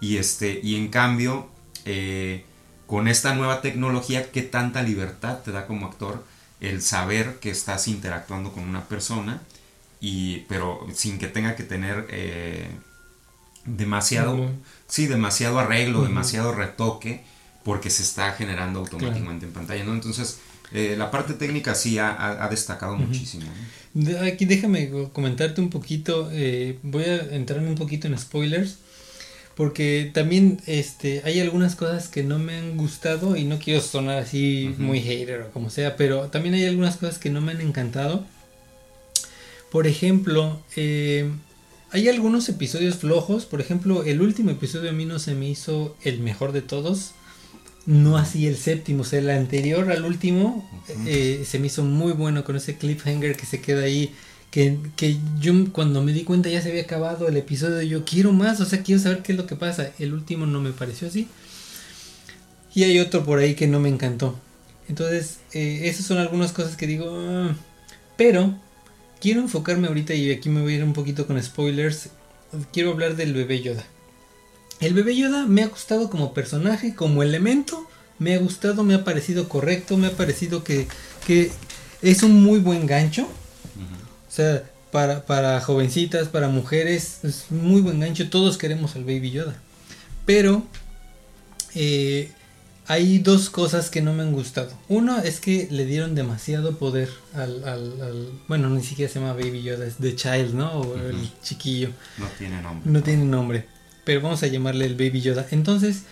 [0.00, 1.48] Y, este, y en cambio,
[1.84, 2.44] eh,
[2.88, 6.24] con esta nueva tecnología, qué tanta libertad te da como actor
[6.58, 9.42] el saber que estás interactuando con una persona,
[10.04, 12.66] y, pero sin que tenga que tener eh,
[13.64, 14.50] demasiado,
[14.86, 17.24] sí, demasiado arreglo, demasiado retoque,
[17.64, 19.94] porque se está generando automáticamente en pantalla, ¿no?
[19.94, 20.40] Entonces,
[20.72, 23.46] eh, la parte técnica sí ha, destacado muchísimo.
[24.22, 28.76] Aquí déjame comentarte un poquito, eh, voy a entrar un poquito en spoilers
[29.54, 34.18] porque también este hay algunas cosas que no me han gustado y no quiero sonar
[34.18, 37.62] así muy hater o como sea, pero también hay algunas cosas que no me han
[37.62, 38.26] encantado.
[39.74, 41.28] Por ejemplo, eh,
[41.90, 45.96] hay algunos episodios flojos, por ejemplo, el último episodio a mí no se me hizo
[46.04, 47.10] el mejor de todos,
[47.84, 50.64] no así el séptimo, o sea, el anterior al último
[51.08, 54.14] eh, se me hizo muy bueno con ese cliffhanger que se queda ahí
[54.52, 54.78] que,
[55.40, 58.66] yo cuando me di cuenta ya se había acabado el episodio, yo quiero más, o
[58.66, 59.90] sea, quiero saber qué es lo que pasa.
[59.98, 61.26] El último no me pareció así.
[62.76, 64.38] Y hay otro por ahí que no me encantó.
[64.88, 67.56] Entonces, eh, esas son algunas cosas que digo, ah",
[68.16, 68.54] pero
[69.24, 72.10] quiero enfocarme ahorita y aquí me voy a ir un poquito con spoilers.
[72.74, 73.82] Quiero hablar del bebé Yoda.
[74.80, 77.88] El bebé Yoda me ha gustado como personaje, como elemento.
[78.18, 80.88] Me ha gustado, me ha parecido correcto, me ha parecido que,
[81.26, 81.50] que
[82.02, 88.00] es un muy buen gancho o sea, para, para jovencitas, para mujeres, es muy buen
[88.00, 88.28] gancho.
[88.28, 89.56] Todos queremos al Baby Yoda.
[90.26, 90.66] Pero
[91.74, 92.30] eh,
[92.86, 94.70] hay dos cosas que no me han gustado.
[94.88, 99.62] Uno es que le dieron demasiado poder al, al, bueno, ni siquiera se llama Baby
[99.62, 100.72] Yoda, es The Child, ¿no?
[100.72, 101.90] O el chiquillo.
[102.18, 102.92] No tiene nombre.
[102.92, 103.66] No tiene nombre.
[104.04, 105.46] Pero vamos a llamarle el Baby Yoda.
[105.50, 106.02] Entonces,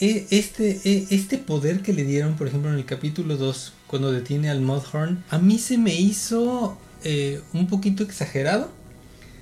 [0.00, 4.10] e, este, e, este poder que le dieron, por ejemplo, en el capítulo 2, cuando
[4.10, 8.70] detiene al Mudhorn, a mí se me hizo eh, un poquito exagerado.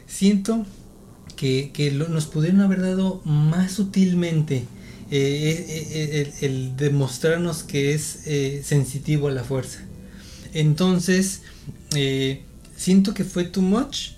[0.07, 0.66] Siento
[1.37, 4.66] que, nos pudieron haber dado más sutilmente
[5.11, 8.21] eh, eh, el, demostrarnos que es
[8.64, 9.81] sensitivo a la fuerza.
[10.53, 11.42] Entonces,
[12.77, 14.11] siento que fue too much,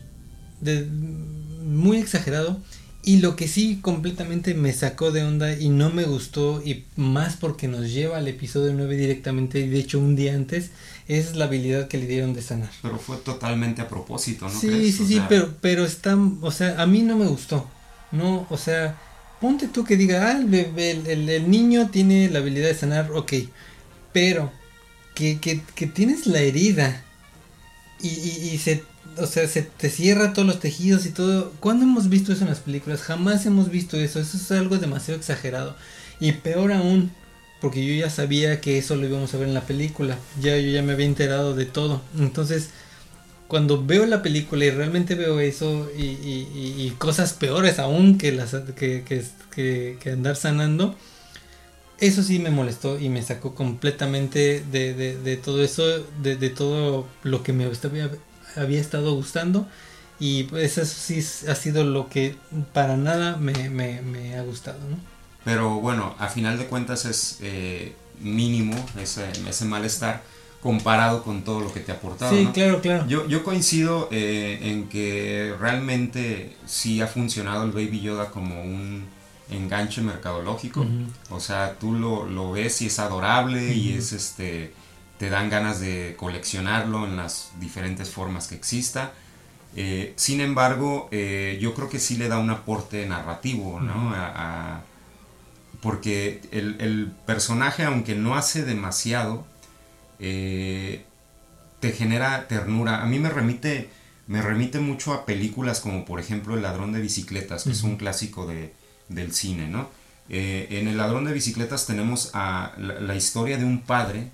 [1.62, 2.60] muy exagerado.
[3.02, 7.34] Y lo que sí completamente me sacó de onda y no me gustó, y más
[7.36, 10.70] porque nos lleva al episodio 9 directamente, y de hecho un día antes,
[11.08, 12.68] es la habilidad que le dieron de sanar.
[12.82, 14.60] Pero fue totalmente a propósito, ¿no?
[14.60, 17.66] Sí, sí, sí, pero, pero está, o sea, a mí no me gustó.
[18.12, 19.00] No, o sea,
[19.40, 23.32] ponte tú que diga, ah, el, el, niño tiene la habilidad de sanar, ok,
[24.12, 24.52] pero
[25.14, 27.04] que, que, tienes la herida
[28.00, 28.84] y, y, y se
[29.16, 31.52] o sea, se te cierra todos los tejidos y todo.
[31.60, 33.02] ¿Cuándo hemos visto eso en las películas?
[33.02, 34.20] Jamás hemos visto eso.
[34.20, 35.76] Eso es algo demasiado exagerado.
[36.20, 37.10] Y peor aún,
[37.60, 40.70] porque yo ya sabía que eso lo íbamos a ver en la película, ya yo
[40.70, 42.70] ya me había enterado de todo, entonces
[43.50, 49.02] cuando veo la película y realmente veo eso y, cosas peores aún que las que,
[49.50, 50.94] que, andar sanando,
[51.98, 55.82] eso sí me molestó y me sacó completamente de, todo eso,
[56.22, 58.10] de, todo lo que me había,
[58.54, 59.66] había estado gustando.
[60.20, 62.36] Y pues eso sí ha sido lo que
[62.72, 64.96] para nada me, ha gustado, ¿no?
[65.44, 70.22] Pero bueno, a final de cuentas es eh, mínimo ese, ese malestar
[70.62, 72.36] comparado con todo lo que te ha aportado.
[72.36, 73.06] Sí, claro, claro.
[73.06, 79.04] Yo, yo coincido eh, en que realmente sí ha funcionado el Baby Yoda como un
[79.50, 80.86] enganche mercadológico.
[81.30, 84.72] O sea, tú lo, ves y es adorable y es este
[85.18, 89.12] te dan ganas de coleccionarlo en las diferentes formas que exista.
[89.76, 94.14] Eh, sin embargo, eh, yo creo que sí le da un aporte narrativo, ¿no?
[95.82, 99.44] porque el, el, personaje, aunque no hace demasiado,
[100.20, 101.04] eh,
[101.80, 103.02] te genera ternura.
[103.02, 103.88] A mí me remite,
[104.26, 107.96] me remite mucho a películas como por ejemplo El ladrón de bicicletas, que es un
[107.96, 108.74] clásico de,
[109.08, 109.88] del cine, ¿no?
[110.28, 114.28] Eh, en El ladrón de bicicletas tenemos a la, historia de un padre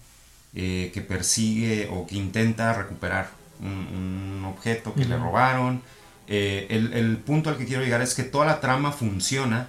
[0.54, 5.82] eh, que persigue o que intenta recuperar un, objeto que le robaron.
[6.26, 9.68] El, el punto al que quiero llegar es que toda la trama funciona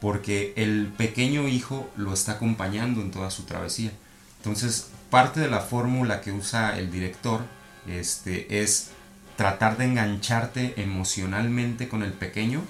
[0.00, 3.92] porque el pequeño hijo lo está acompañando en toda su travesía.
[4.38, 7.40] Entonces, parte de la fórmula que usa el director
[7.86, 8.90] este, es
[9.36, 12.62] tratar de engancharte emocionalmente con el pequeño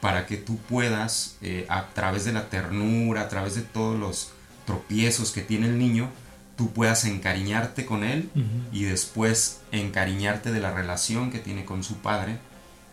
[0.00, 4.30] para que tú puedas, eh, a través de la ternura, a través de todos los
[4.64, 6.08] tropiezos que tiene el niño,
[6.56, 8.30] tú puedas encariñarte con él
[8.72, 12.38] y después encariñarte de la relación que tiene con su padre.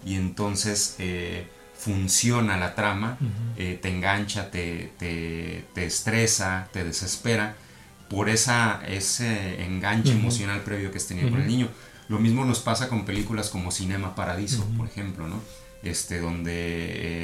[0.03, 3.19] Y entonces eh, funciona la trama,
[3.55, 7.55] eh, te engancha, te, te, te estresa, te desespera
[8.11, 11.69] por esa, ese enganche emocional previo que has tenido con el niño.
[12.09, 15.39] Lo mismo nos pasa con películas como Cinema Paradiso, por ejemplo, ¿no?
[15.81, 16.51] Este, donde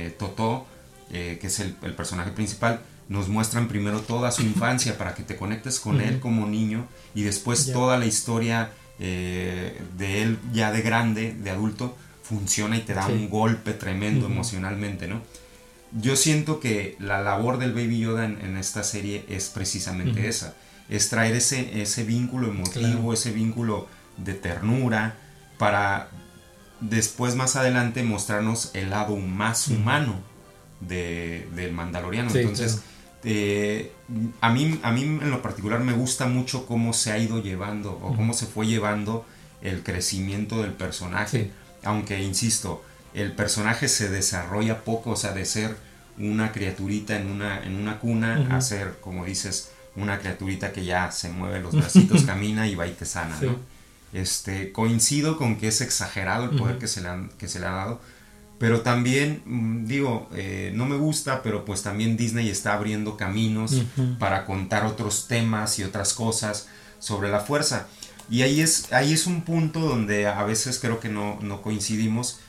[0.08, 0.65] eh, Totó,
[1.12, 5.36] eh, que es el, personaje principal, nos muestran primero toda su infancia para que te
[5.36, 10.82] conectes con él como niño y después toda la historia eh, de él ya de
[10.82, 15.21] grande, de adulto, funciona y te da un golpe tremendo emocionalmente, ¿no?
[15.91, 20.56] Yo siento que la labor del Baby Yoda en, esta serie es precisamente esa
[20.89, 25.15] es traer ese, ese vínculo emotivo, ese vínculo de ternura,
[25.58, 26.10] para
[26.80, 30.15] después más adelante mostrarnos el lado más humano
[30.80, 32.34] de, del mandaloriano.
[32.34, 32.82] Entonces,
[33.23, 33.91] eh,
[34.41, 37.93] a, mí, a mí en lo particular me gusta mucho cómo se ha ido llevando
[38.04, 39.26] o cómo se fue llevando
[39.62, 41.52] el crecimiento del personaje.
[41.84, 45.76] Aunque, insisto, el personaje se desarrolla poco, o sea, de ser
[46.19, 51.12] una criaturita en una, en una cuna a ser, como dices, una criaturita que ya
[51.12, 53.36] se mueve los bracitos, camina y va y te sana,
[54.13, 57.71] Este, coincido con que es exagerado el poder que, se le que se le ha
[57.71, 57.99] dado,
[58.60, 63.83] pero también, mm, digo, eh, no me gusta, pero pues también Disney está abriendo caminos
[64.19, 66.67] para contar otros temas y otras cosas
[67.00, 67.87] sobre la fuerza.
[68.29, 72.39] Y ahí es, ahí es un punto donde a veces creo que no, no coincidimos.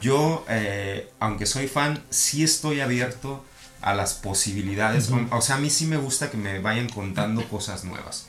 [0.00, 3.44] Yo, eh, aunque soy fan, sí estoy abierto
[3.80, 5.10] a las posibilidades.
[5.30, 8.26] O sea, a mí sí me gusta que me vayan contando cosas nuevas.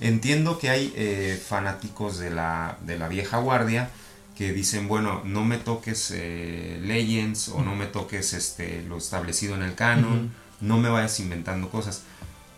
[0.00, 3.90] Entiendo que hay eh, fanáticos de la, de la vieja guardia
[4.36, 9.54] que dicen, bueno, no me toques eh, Legends o no me toques este, lo establecido
[9.54, 12.02] en el canon, no me vayas inventando cosas.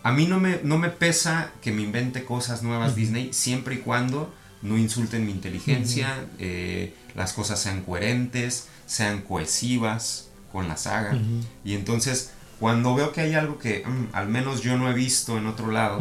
[0.01, 3.77] A mí no me, no me pesa que me invente cosas nuevas Disney siempre y
[3.79, 10.24] cuando no insulten mi inteligencia, eh, las cosas sean coherentes, sean cohesivas
[10.55, 11.17] con la saga.
[11.65, 15.37] Y entonces cuando veo que hay algo que mm, al menos yo no he visto
[15.37, 15.99] en otro lado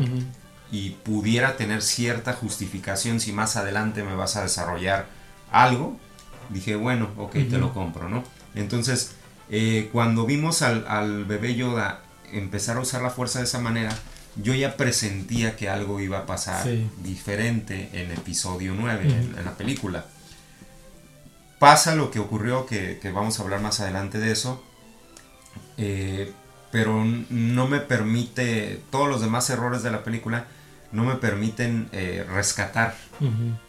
[0.70, 5.06] y pudiera tener cierta justificación si más adelante me vas a desarrollar
[5.50, 5.96] algo,
[6.50, 8.22] dije, bueno, ok, te lo compro, ¿no?
[8.54, 9.12] Entonces,
[9.50, 12.02] eh, cuando vimos al, bebé Yoda
[12.32, 13.92] empezar a usar la fuerza de esa manera,
[14.36, 16.66] yo ya presentía que algo iba a pasar
[17.02, 20.06] diferente en episodio 9, en, la película.
[21.58, 24.62] Pasa lo que ocurrió, que, vamos a hablar más adelante de eso.
[25.76, 26.32] Eh,
[26.70, 30.46] pero no me permite, todos los demás errores de la película
[30.90, 32.96] no me permiten eh, rescatar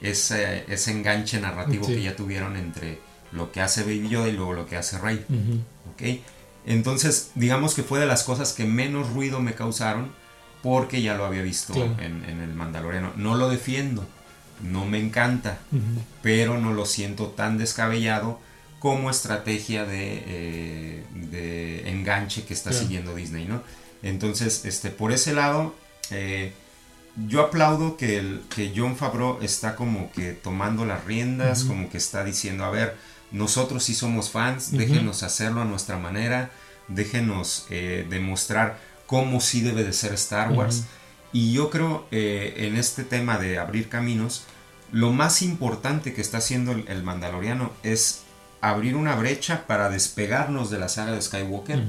[0.02, 3.00] ese, ese, enganche narrativo que ya tuvieron entre
[3.32, 5.24] lo que hace Baby Yoda y luego lo que hace Rey.
[6.66, 10.12] Entonces, digamos que fue de las cosas que menos ruido me causaron
[10.64, 13.14] porque ya lo había visto en, en, el Mandaloriano.
[13.16, 14.08] No lo defiendo,
[14.62, 15.60] no me encanta,
[16.22, 18.40] pero no lo siento tan descabellado
[18.80, 23.64] como estrategia de, eh, de enganche que está siguiendo Disney, ¿no?
[24.04, 25.74] Entonces, este, por ese lado,
[26.12, 26.54] eh,
[27.28, 31.98] yo aplaudo que, el, que John Favreau está como que tomando las riendas, como que
[31.98, 32.96] está diciendo, a ver,
[33.32, 36.52] nosotros sí somos fans, déjenos hacerlo a nuestra manera,
[36.88, 38.78] déjenos eh, demostrar
[39.08, 40.84] cómo sí debe de ser Star Wars.
[41.36, 44.46] Y yo creo eh, en este tema de abrir caminos,
[44.94, 48.22] lo más importante que está haciendo el, Mandaloriano es
[48.62, 51.84] abrir una brecha para despegarnos de la saga de Skywalker,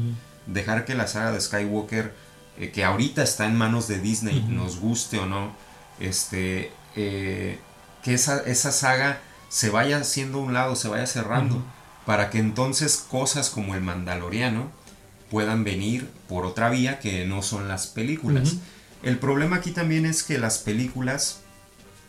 [0.48, 2.12] dejar que la saga de Skywalker,
[2.58, 5.54] eh, que ahorita está en manos de Disney, nos guste o no,
[6.00, 7.60] este, que
[8.04, 11.62] esa, esa saga se vaya haciendo un lado, se vaya cerrando,
[12.04, 14.72] para que entonces cosas como el Mandaloriano
[15.30, 18.56] puedan venir por otra vía que no son las películas.
[19.06, 21.38] El problema aquí también es que las películas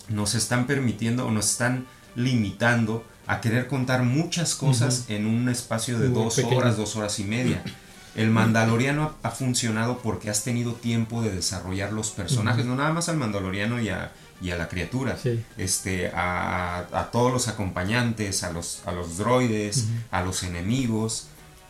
[0.10, 1.86] nos están permitiendo o nos están
[2.16, 7.24] limitando a querer contar muchas cosas en un espacio de dos horas, dos horas y
[7.24, 7.62] media.
[8.16, 13.10] El Mandaloriano ha, funcionado porque has tenido tiempo de desarrollar los personajes, no nada más
[13.10, 15.16] al Mandaloriano y a, y a la criatura,
[15.56, 21.28] este, a, todos los acompañantes, a los, a los droides, a los enemigos.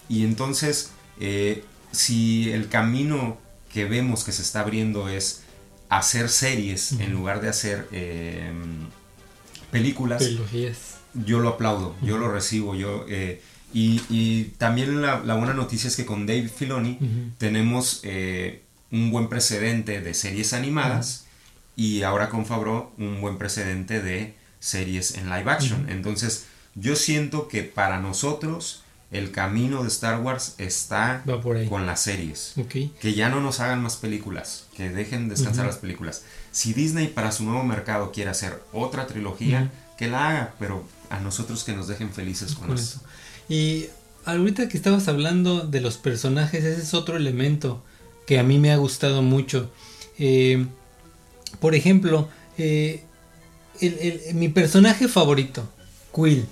[0.07, 3.45] Y entonces, eh, si el camino
[3.77, 5.43] que vemos que se está abriendo es
[5.87, 8.87] hacer series en lugar de hacer em,
[9.69, 10.27] películas,
[11.13, 13.05] yo lo aplaudo, yo lo recibo, yo...
[13.07, 13.39] Eh,
[13.71, 16.97] y, también la, buena noticia es que con Dave Filoni
[17.37, 21.27] tenemos eh, un buen precedente de series animadas
[21.75, 25.87] y ahora con Favreau un buen precedente de series en live action.
[25.87, 28.81] Entonces yo siento que para nosotros
[29.11, 31.23] el camino de Star Wars está
[31.69, 32.55] con las series.
[32.99, 36.23] Que ya no nos hagan más películas, que dejen descansar las películas.
[36.51, 41.19] Si Disney para su nuevo mercado quiere hacer otra trilogía, que la haga, pero a
[41.19, 43.01] nosotros que nos dejen felices con, eso.
[43.47, 43.85] Y
[44.25, 47.83] ahorita que estabas hablando de los personajes, ese es otro elemento
[48.25, 49.71] que a mí me ha gustado mucho.
[50.19, 50.67] Eh,
[51.61, 52.27] por ejemplo,
[52.57, 53.03] eh,
[54.33, 55.67] mi personaje favorito,
[56.13, 56.45] Quill,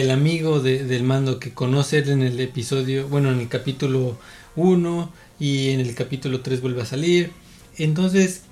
[0.00, 4.16] el amigo del mando que conoce en el episodio, bueno, en el capítulo
[4.54, 7.32] 1 y en el capítulo 3 vuelve a salir.
[7.78, 8.42] Entonces,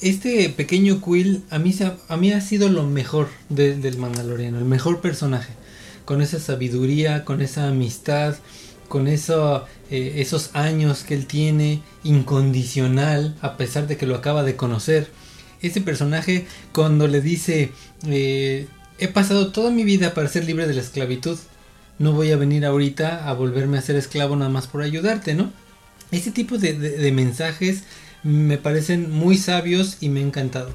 [0.00, 1.74] este pequeño Quill a mí,
[2.08, 5.52] a mí ha sido lo mejor del Mandaloriano, el mejor personaje.
[6.04, 8.36] Con esa sabiduría, con esa amistad,
[8.88, 14.44] con eso, eh, esos años que él tiene, incondicional, a pesar de que lo acaba
[14.44, 15.08] de conocer
[15.62, 17.70] ese personaje cuando le dice,
[18.06, 18.68] eh,
[19.02, 21.36] he pasado toda mi vida para ser libre de la esclavitud,
[21.98, 25.52] no voy a venir ahorita a volverme a ser esclavo nada más por ayudarte, ¿no?
[26.12, 27.82] Ese tipo de, mensajes
[28.22, 30.70] me parecen muy sabios y me ha encantado.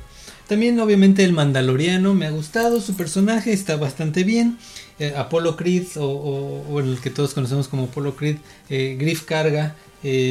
[0.47, 4.57] También obviamente el Mandaloriano me ha gustado, su personaje está bastante bien.
[4.99, 8.37] Eh, Apollo Creed o, el que todos conocemos como Apollo Creed,
[8.69, 9.75] eh, Griff Carga,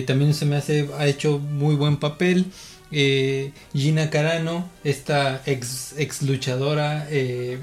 [0.07, 2.47] también se me hace, ha hecho muy buen papel.
[2.92, 7.59] Eh, Gina Carano, esta ex, ex luchadora eh,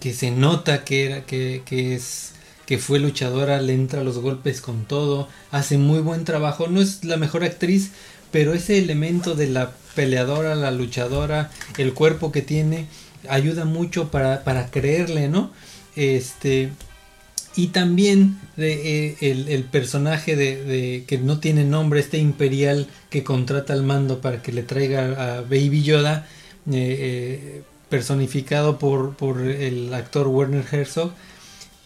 [0.00, 1.62] que se nota que, era, que,
[1.94, 2.32] es
[2.66, 7.04] que fue luchadora, le entra los golpes con todo, hace muy buen trabajo, no es
[7.04, 7.92] la mejor actriz,
[8.30, 12.86] pero ese elemento de la peleadora, la luchadora, el cuerpo que tiene,
[13.28, 15.50] ayuda mucho para, para creerle, ¿no?
[15.96, 16.70] Este,
[17.58, 23.72] y también de, eh, el, personaje de, que no tiene nombre, este imperial que contrata
[23.72, 26.28] al mando para que le traiga a Baby Yoda,
[26.70, 31.12] eh, eh, personificado por, por el actor Werner Herzog,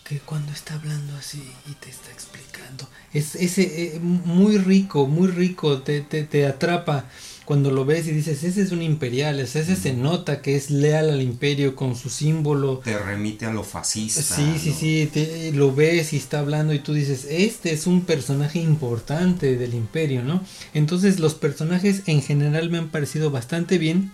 [0.05, 5.81] que cuando está hablando así y te está explicando, es ese muy rico, muy rico,
[5.83, 7.07] te, te, te atrapa
[7.45, 11.11] cuando lo ves y dices, ese es un imperial, ese se nota que es leal
[11.11, 12.79] al imperio con su símbolo.
[12.79, 14.23] Te remite a lo fascista.
[14.23, 18.61] Sí, sí, sí, lo ves y está hablando y tú dices, este es un personaje
[18.61, 20.43] importante del imperio, ¿no?
[20.73, 24.13] Entonces los personajes en general me han parecido bastante bien.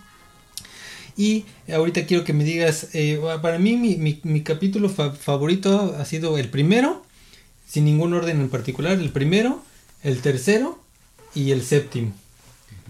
[1.19, 6.47] Y ahorita quiero que me digas, eh, para mí mi, capítulo favorito ha sido el
[6.47, 7.03] primero,
[7.67, 9.61] sin ningún orden en particular, el primero,
[10.01, 10.79] el tercero
[11.35, 12.13] y el séptimo.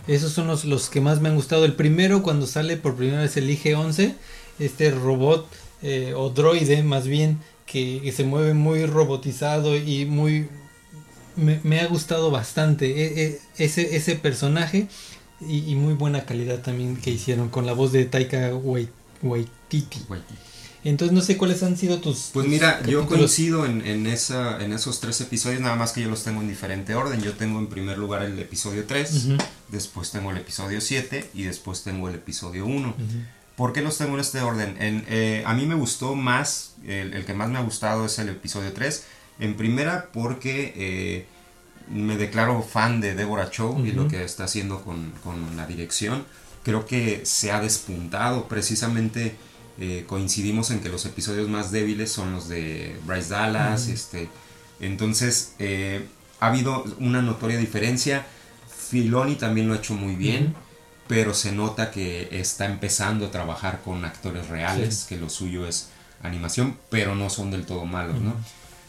[0.06, 1.66] Esos son los, que más me han gustado.
[1.66, 4.14] El primero, cuando sale por primera vez el IG-11,
[4.60, 5.50] este robot
[5.82, 10.50] eh, o droide más bien, que, se mueve muy robotizado y muy...
[11.36, 14.88] Me, ha gustado bastante e, e, ese, ese personaje
[15.42, 18.52] y, muy buena calidad también que hicieron con la voz de Taika
[19.22, 20.00] Waititi.
[20.84, 22.30] Entonces no sé cuáles han sido tus...
[22.34, 26.24] Pues mira, yo coincido en, esa, en esos tres episodios, nada más que yo los
[26.24, 27.22] tengo en diferente orden.
[27.22, 29.28] Yo tengo en primer lugar el episodio 3,
[29.70, 32.96] después tengo el episodio 7 y después tengo el episodio 1.
[33.56, 34.78] ¿Por qué los tengo en este orden?
[34.80, 38.30] En, eh, a mí me gustó más, el, que más me ha gustado es el
[38.30, 39.04] episodio 3.
[39.40, 40.74] En primera porque...
[40.76, 41.26] Eh,
[41.90, 46.26] me declaro fan de Deborah Chow y lo que está haciendo con, con, la dirección.
[46.64, 48.48] Creo que se ha despuntado.
[48.48, 49.36] Precisamente
[49.80, 53.88] eh, coincidimos en que los episodios más débiles son los de Bryce Dallas.
[53.88, 54.30] este,
[54.80, 56.06] entonces, eh,
[56.40, 58.26] ha habido una notoria diferencia.
[58.90, 60.56] Filoni también lo ha hecho muy bien,
[61.08, 65.90] pero se nota que está empezando a trabajar con actores reales, que lo suyo es
[66.24, 68.36] animación, pero no son del todo malos, ¿no?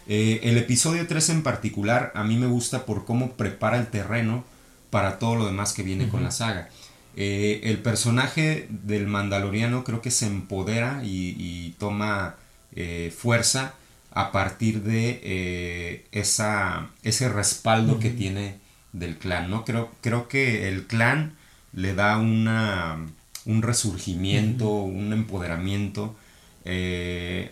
[0.06, 4.44] Eh, el episodio 3 en particular a mí me gusta por cómo prepara el terreno
[4.90, 6.68] para todo lo demás que viene con la saga.
[7.16, 12.36] Eh, el personaje del Mandaloriano creo que se empodera y, toma
[12.74, 13.74] eh, fuerza
[14.12, 18.58] a partir de esa, ese respaldo que tiene
[18.92, 19.48] del clan.
[19.48, 19.64] ¿no?
[19.64, 21.36] Creo, creo que el clan
[21.72, 22.98] le da una,
[23.44, 26.16] un resurgimiento, un empoderamiento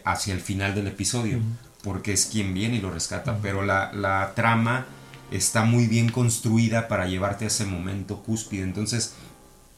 [0.04, 1.40] hacia el final del episodio
[1.88, 4.84] porque es quien viene y lo rescata, pero la, trama
[5.30, 8.62] está muy bien construida para llevarte a ese momento cúspide.
[8.62, 9.14] Entonces,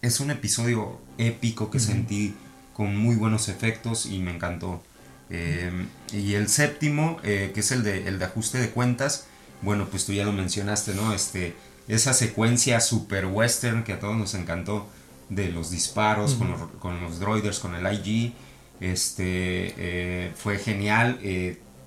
[0.02, 2.34] es un episodio épico que sentí
[2.74, 4.82] con muy buenos efectos y me encantó.
[5.30, 9.28] Em, y el séptimo, eh, que es el de, el de ajuste de cuentas,
[9.62, 11.12] bueno, pues tú ya lo mencionaste, ¿no?
[11.12, 11.54] Este,
[11.86, 14.88] esa secuencia super western que a todos nos encantó
[15.28, 18.32] de los disparos con, los, con, los, droiders, con el IG,
[18.80, 21.20] este, eh, fue genial.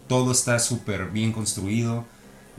[0.07, 2.05] Todo está súper bien construido,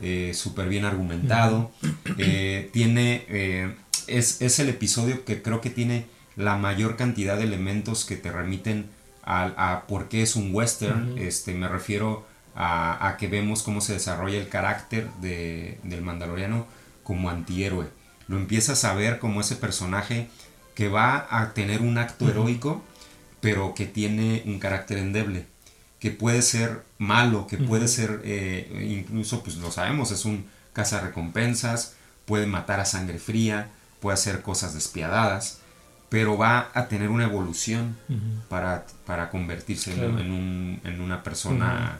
[0.01, 1.71] eh, súper bien argumentado.
[2.17, 3.75] Eh, tiene, eh,
[4.07, 8.89] es, el episodio que creo que tiene la mayor cantidad de elementos que te remiten
[9.23, 11.17] a, por qué es un western.
[11.17, 12.25] este, me refiero
[12.55, 16.67] a, que vemos cómo se desarrolla el carácter del mandaloriano
[17.03, 17.87] como antihéroe.
[18.27, 20.29] Lo empiezas a ver como ese personaje
[20.73, 22.83] que va a tener un acto heroico,
[23.39, 25.45] pero que tiene un carácter endeble
[26.05, 30.45] que puede ser malo, que puede ser, eh, incluso pues lo sabemos, es un
[31.01, 31.95] recompensas
[32.25, 33.69] puede matar a sangre fría,
[34.01, 35.61] puede hacer cosas despiadadas,
[36.09, 37.97] pero va a tener una evolución
[38.49, 41.97] para, para, convertirse en, en, una persona,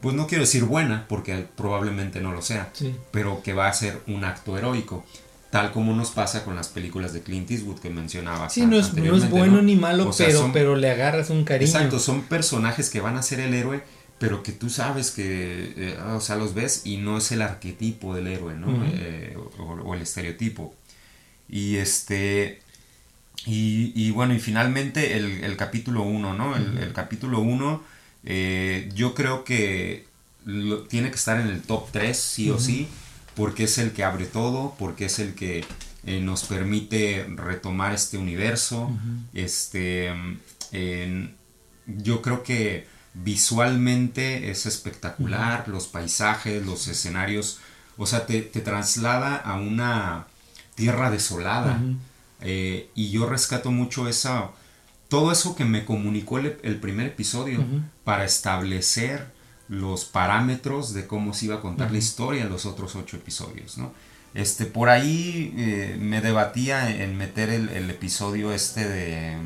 [0.00, 2.70] pues no quiero decir buena, porque probablemente no lo sea,
[3.10, 5.04] pero que va a ser un acto heroico
[5.50, 8.48] tal como nos pasa con las películas de Clint Eastwood que mencionaba.
[8.48, 8.92] Sí, no es,
[9.30, 11.70] bueno ni malo, pero, pero le agarras un cariño.
[11.70, 13.82] Exacto, son personajes que van a ser el héroe,
[14.18, 18.14] pero que tú sabes que, eh, o sea, los ves y no es el arquetipo
[18.14, 18.84] del héroe, ¿no?
[18.92, 20.74] Eh, o, el estereotipo.
[21.48, 22.60] Y este...
[23.46, 26.54] Y, bueno, y finalmente el, capítulo 1, ¿no?
[26.56, 27.82] El, capítulo 1,
[28.24, 30.04] eh, yo creo que
[30.88, 32.86] tiene que estar en el top 3, sí o sí
[33.34, 35.64] porque es el que abre todo, porque es el que
[36.04, 38.90] eh, nos permite retomar este universo.
[39.32, 40.12] Este,
[41.86, 47.58] yo creo que visualmente es espectacular, los paisajes, los escenarios,
[47.96, 50.26] o sea, te, traslada a una
[50.74, 51.80] tierra desolada.
[52.40, 54.50] Eh, y yo rescato mucho esa,
[55.08, 57.64] todo eso que me comunicó el, primer episodio
[58.04, 59.26] para establecer
[59.70, 63.78] los parámetros de cómo se iba a contar la historia en los otros ocho episodios,
[63.78, 63.92] ¿no?
[64.34, 69.36] Este, por ahí eh, me debatía en meter el, episodio este de...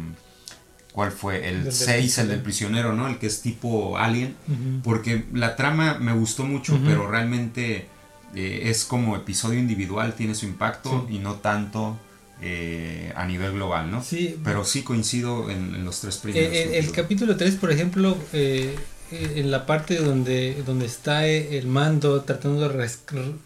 [0.92, 1.48] ¿Cuál fue?
[1.48, 3.06] El 6, el del prisionero, ¿no?
[3.08, 4.36] El que es tipo Alien.
[4.82, 7.88] Porque la trama me gustó mucho, pero realmente
[8.34, 11.98] eh, es como episodio individual, tiene su impacto y no tanto
[12.40, 14.04] eh, a nivel global, ¿no?
[14.04, 14.36] Sí.
[14.44, 16.52] Pero sí coincido en, los tres primeros.
[16.54, 18.16] el capítulo 3, por ejemplo,
[19.11, 22.88] en la parte donde, donde está el mando tratando de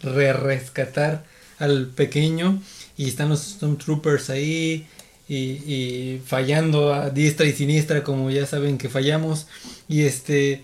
[0.01, 1.25] re rescatar
[1.59, 2.61] al pequeño
[2.97, 4.87] y están los Stormtroopers ahí
[5.27, 9.47] y, fallando a diestra y siniestra como ya saben que fallamos.
[9.87, 10.63] Y este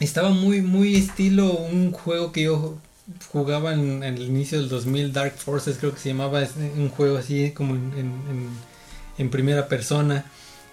[0.00, 2.78] estaba muy muy estilo un juego que yo
[3.30, 6.42] jugaba en, el inicio del 2000 Dark Forces creo que se llamaba
[6.76, 8.50] un juego así como en,
[9.18, 10.24] en primera persona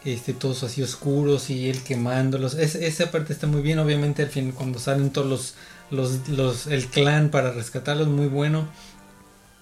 [0.05, 2.53] este, todos así oscuros y él quemándolos.
[2.55, 5.55] esa parte está muy bien, obviamente al fin cuando salen todos
[5.91, 8.67] los, los, el clan para rescatarlos, muy bueno.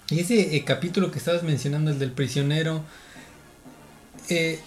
[0.10, 2.84] Y ese eh, capítulo que estabas mencionando, el del prisionero,
[4.30, 4.60] eh,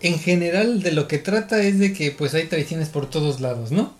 [0.00, 3.72] en general de lo que trata es de que pues hay traiciones por todos lados,
[3.72, 3.96] ¿no?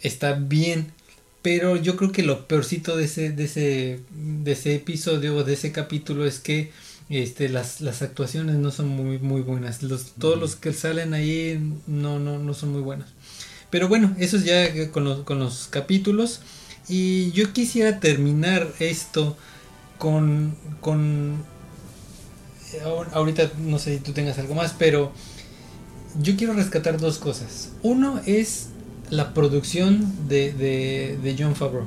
[0.00, 0.92] Está bien,
[1.40, 5.54] pero yo creo que lo peorcito de ese, de ese, de ese episodio o de
[5.54, 6.70] ese capítulo es que
[7.12, 9.82] este, las, las actuaciones no son muy, muy buenas.
[9.82, 13.08] Los, todos los que salen ahí no, no, no son muy buenos.
[13.70, 16.40] Pero bueno, eso es ya con los, con los capítulos.
[16.88, 19.36] Y yo quisiera terminar esto
[19.98, 21.44] con, con...
[23.12, 25.12] Ahorita no sé si tú tengas algo más, pero
[26.20, 27.70] yo quiero rescatar dos cosas.
[27.82, 28.68] Uno es
[29.12, 31.84] la producción de, de, de John Favreau.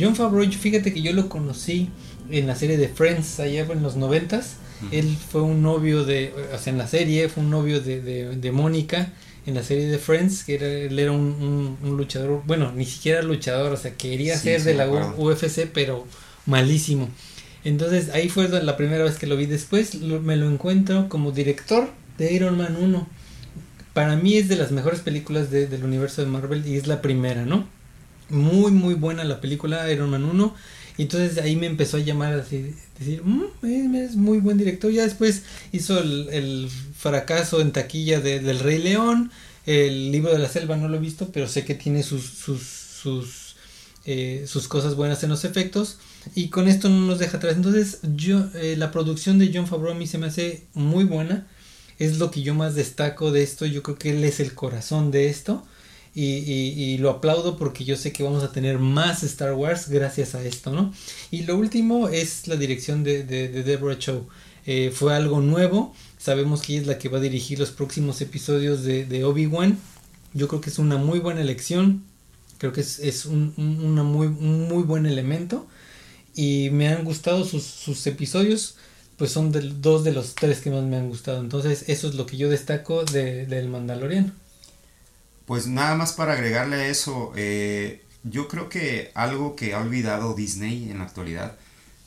[0.00, 1.90] John Favreau, fíjate que yo lo conocí
[2.30, 4.56] en la serie de Friends allá en los noventas.
[4.90, 8.00] Él fue un novio de, o sea, en la serie fue un novio de,
[8.34, 9.12] de, Mónica
[9.46, 13.22] en la serie de Friends, que era, él era un, un, luchador, bueno, ni siquiera
[13.22, 16.04] luchador, o sea, quería ser de la UFC, pero
[16.46, 17.10] malísimo.
[17.64, 19.46] Entonces ahí fue la primera vez que lo vi.
[19.46, 23.06] Después me lo encuentro como director de Iron Man 1.
[23.94, 27.44] Para mí es de las mejores películas del universo de Marvel y es la primera,
[27.44, 27.68] ¿no?
[28.30, 30.54] Muy, muy buena la película Iron Man 1.
[30.98, 34.90] Y entonces ahí me empezó a llamar así, decir, mm, es muy buen director.
[34.90, 39.30] Ya después hizo el, fracaso en taquilla del Rey León.
[39.66, 42.62] El libro de la selva no lo he visto, pero sé que tiene sus, sus,
[42.62, 43.56] sus,
[44.04, 45.98] eh, sus cosas buenas en los efectos.
[46.34, 47.56] Y con esto no nos deja atrás.
[47.56, 51.46] Entonces, yo, eh, la producción de John Favreau a mí se me hace muy buena.
[52.02, 53.66] Es lo que yo más destaco de esto.
[53.66, 55.64] Yo creo que él es el corazón de esto.
[56.14, 60.44] Y, lo aplaudo porque yo sé que vamos a tener más Star Wars gracias a
[60.44, 60.92] esto, ¿no?
[61.30, 64.26] Y lo último es la dirección de, de, Deborah Chow.
[64.66, 65.94] Eh, fue algo nuevo.
[66.18, 69.78] Sabemos que es la que va a dirigir los próximos episodios de, Obi-Wan.
[70.34, 72.04] Yo creo que es una muy buena elección.
[72.58, 75.66] Creo que es, es un, una muy, muy buen elemento
[76.34, 78.76] y me han gustado sus episodios,
[79.22, 81.38] pues son de, dos de los tres que más me han gustado.
[81.40, 84.32] Entonces eso es lo que yo destaco de, del Mandaloriano.
[85.46, 90.34] Pues nada más para agregarle a eso, eh, yo creo que algo que ha olvidado
[90.34, 91.54] Disney en la actualidad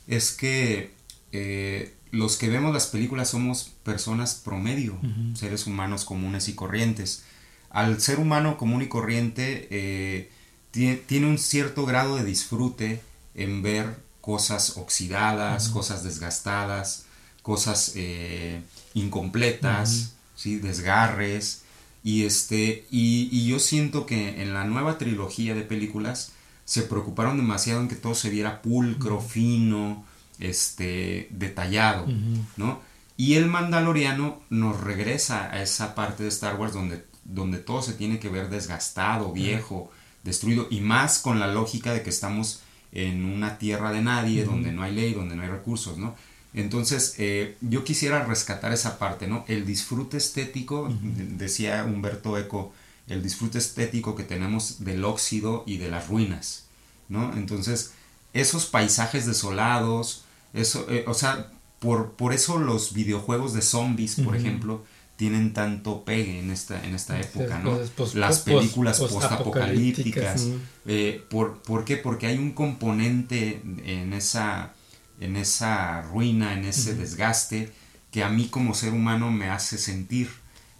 [0.06, 0.90] es que
[1.32, 4.98] eh, los que vemos las películas somos personas promedio,
[5.32, 7.24] seres humanos comunes y corrientes.
[7.70, 10.30] Al ser humano común y corriente eh,
[10.70, 13.00] tiene un cierto grado de disfrute
[13.34, 17.05] en ver cosas oxidadas, cosas desgastadas,
[17.46, 18.60] cosas eh,
[18.94, 20.56] incompletas, ¿sí?
[20.56, 21.62] desgarres.
[22.02, 26.32] Y, este, y, yo siento que en la nueva trilogía de películas
[26.64, 30.04] se preocuparon demasiado en que todo se viera pulcro, fino,
[30.40, 32.08] este, detallado,
[32.56, 32.80] ¿no?
[33.16, 37.92] Y el Mandaloriano nos regresa a esa parte de Star Wars donde, donde todo se
[37.92, 39.92] tiene que ver desgastado, viejo,
[40.24, 44.72] destruido, y más con la lógica de que estamos en una tierra de nadie, donde
[44.72, 46.16] no hay ley, donde no hay recursos, ¿no?
[46.56, 49.44] Entonces, eh, yo quisiera rescatar esa parte, ¿no?
[49.46, 52.72] El disfrute estético, decía Humberto Eco,
[53.08, 56.64] el disfrute estético que tenemos del óxido y de las ruinas,
[57.10, 57.34] ¿no?
[57.36, 57.92] Entonces,
[58.32, 64.34] esos paisajes desolados, eso, eh, o sea, por, por eso los videojuegos de zombies, por
[64.34, 64.82] ejemplo,
[65.16, 67.78] tienen tanto pegue en esta, en esta época, ¿no?
[68.14, 70.48] Las películas post-apocalípticas.
[70.86, 71.98] Eh, por, ¿Por qué?
[71.98, 74.72] Porque hay un componente en esa,
[75.20, 77.72] en esa ruina, en ese desgaste,
[78.10, 80.30] que a mí como ser humano me hace sentir,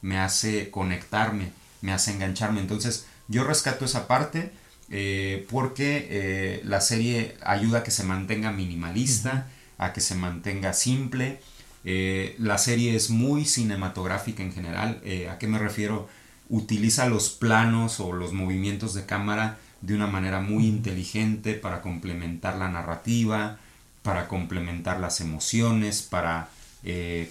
[0.03, 2.61] me hace conectarme, me hace engancharme.
[2.61, 4.53] Entonces, yo rescato esa parte
[4.89, 10.73] eh, porque eh, la serie ayuda a que se mantenga minimalista, a que se mantenga
[10.73, 11.41] simple
[11.89, 15.01] eh, la serie es muy cinematográfica en general.
[15.31, 16.09] ¿A qué me refiero?
[16.49, 22.57] Utiliza los planos o los movimientos de cámara de una manera muy inteligente para complementar
[22.57, 23.61] la narrativa,
[24.07, 26.49] para complementar las emociones, para
[26.85, 27.29] eh,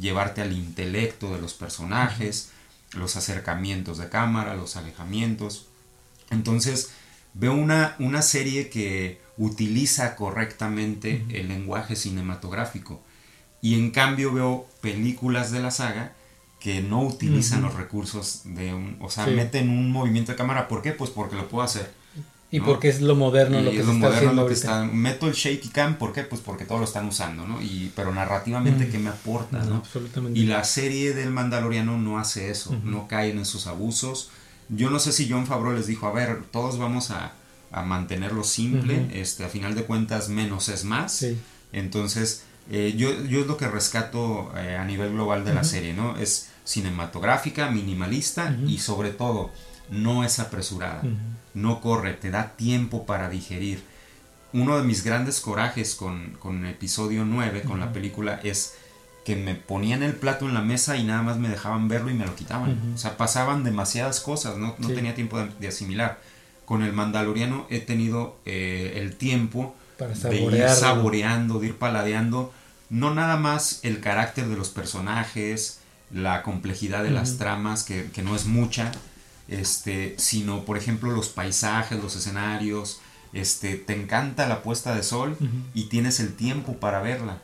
[0.00, 2.52] llevarte al intelecto de los personajes,
[2.92, 5.66] los acercamientos de cámara, los alejamientos.
[6.30, 6.92] Entonces,
[7.34, 13.02] veo una, una serie que utiliza correctamente el lenguaje cinematográfico.
[13.60, 16.12] Y en cambio veo películas de la saga
[16.60, 18.98] que no utilizan los recursos de un...
[19.00, 20.68] O sea, meten un movimiento de cámara.
[20.68, 20.92] ¿Por qué?
[20.92, 21.92] Pues porque lo puedo hacer.
[22.56, 25.34] Y porque es lo moderno lo que es lo moderno lo que está meto el
[25.34, 26.22] shaky cam ¿por qué?
[26.22, 30.38] pues porque todos lo están usando no y pero narrativamente qué me aporta no, Absolutamente.
[30.38, 34.30] y la serie del Mandaloriano no hace eso no cae en esos abusos.
[34.70, 37.34] Yo no sé si John Favreau les dijo a ver todos vamos a
[37.74, 41.26] a mantenerlo simple, este, a final de cuentas menos es más.
[41.72, 45.92] Entonces, eh, yo, yo es lo que rescato eh, a nivel global de la serie,
[45.92, 46.16] ¿no?
[46.16, 49.50] Es cinematográfica, minimalista y sobre todo
[49.90, 51.02] no es apresurada,
[51.54, 53.82] no corre, te da tiempo para digerir.
[54.52, 58.74] Uno de mis grandes corajes con, con episodio 9, con la película, es
[59.24, 62.14] que me ponían el plato en la mesa y nada más me dejaban verlo y
[62.14, 62.92] me lo quitaban.
[62.94, 66.20] O sea, pasaban demasiadas cosas, no, no tenía tiempo de asimilar.
[66.66, 72.52] Con el Mandaloriano he tenido eh, el tiempo de ir saboreando, de ir paladeando,
[72.90, 75.80] no nada más el carácter de los personajes,
[76.12, 78.92] la complejidad de las tramas, que, no es mucha,
[79.48, 83.00] este, sino por ejemplo los paisajes, los escenarios,
[83.32, 85.36] este, te encanta la puesta de sol
[85.74, 87.40] y tienes el tiempo para verla.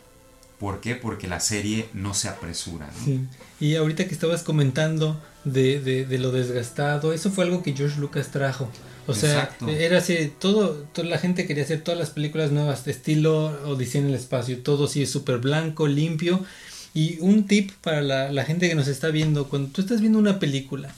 [0.58, 0.94] ¿Por qué?
[0.94, 2.90] Porque la serie no se apresura.
[3.04, 3.20] Sí.
[3.60, 7.98] Y ahorita que estabas comentando de, de, de, lo desgastado, eso fue algo que George
[7.98, 8.70] Lucas trajo.
[9.06, 12.92] O sea, era así, todo, toda la gente quería hacer todas las películas nuevas de
[12.92, 16.44] estilo Odisea en el espacio, todo así súper blanco, limpio.
[16.92, 20.18] Y un tip para la, la gente que nos está viendo, cuando tú estás viendo
[20.18, 20.94] una película,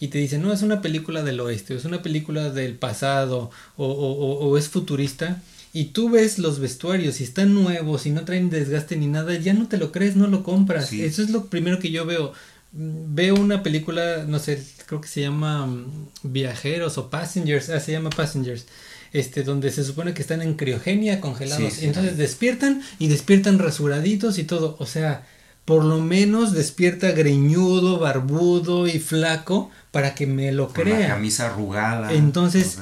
[0.00, 3.50] y te dicen, no, es una película del oeste, o es una película del pasado,
[3.76, 5.42] o, o, o, es futurista,
[5.74, 9.52] y tú ves los vestuarios y están nuevos y no traen desgaste ni nada, ya
[9.52, 10.92] no te lo crees, no lo compras.
[10.92, 12.32] Eso es lo primero que yo veo.
[12.72, 17.92] Veo una película, no sé, creo que se llama mm, Viajeros o Passengers, ah, se
[17.92, 18.66] llama Passengers.
[19.12, 21.82] Este, donde se supone que están en criogenia, congelados.
[21.82, 24.76] y entonces despiertan y despiertan rasuraditos y todo.
[24.78, 25.26] O sea,
[25.70, 30.94] por lo menos despierta greñudo, barbudo y flaco para que me lo crea.
[30.94, 32.12] Con la camisa arrugada.
[32.12, 32.78] Entonces,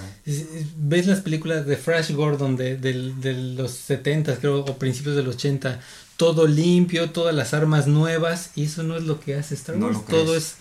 [0.79, 5.35] ves las películas de Flash Gordon de, de, los 70 creo, o principios de los
[5.35, 5.83] 80,
[6.17, 10.07] todo limpio, todas las armas nuevas, y eso no es lo que hace Star Wars,
[10.09, 10.55] todo es,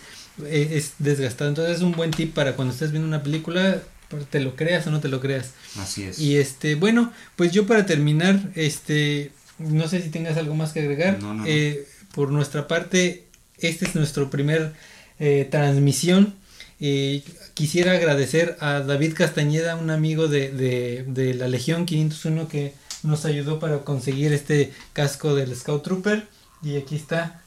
[0.44, 1.48] eh, es, desgastado.
[1.48, 3.80] Entonces es un buen tip para cuando estés viendo una película,
[4.28, 5.52] te lo creas o no te lo creas.
[5.78, 6.18] Así es.
[6.18, 10.80] Y este, bueno, pues yo para terminar, este, no sé si tengas algo más que
[10.80, 11.22] agregar.
[11.22, 13.26] No, no, eh, por nuestra parte,
[13.58, 14.72] este es nuestro primer
[15.18, 16.34] eh, transmisión.
[16.80, 17.22] Eh,
[17.54, 23.24] quisiera agradecer a David Castañeda, un amigo de, de, de, la Legión 501 que nos
[23.24, 26.26] ayudó para conseguir este casco del Scout Trooper.
[26.62, 27.42] Y aquí está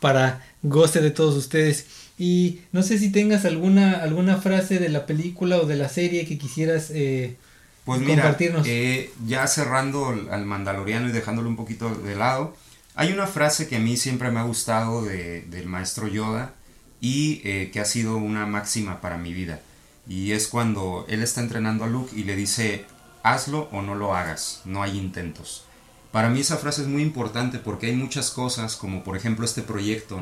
[0.00, 1.86] para goce de todos ustedes.
[2.18, 6.26] Y no sé si tengas alguna, alguna frase de la película o de la serie
[6.26, 7.36] que quisieras eh,
[7.84, 12.54] pues mira, eh, ya cerrando al Mandaloriano y dejándolo un poquito de lado,
[12.94, 16.54] hay una frase que a mí siempre me ha gustado de, del maestro Yoda
[17.00, 19.60] y eh, que ha sido una máxima para mi vida.
[20.06, 22.84] Y es cuando él está entrenando a Luke y le dice,
[23.22, 25.64] hazlo o no lo hagas, no hay intentos.
[26.10, 29.62] Para mí esa frase es muy importante porque hay muchas cosas, como por ejemplo este
[29.62, 30.20] proyecto,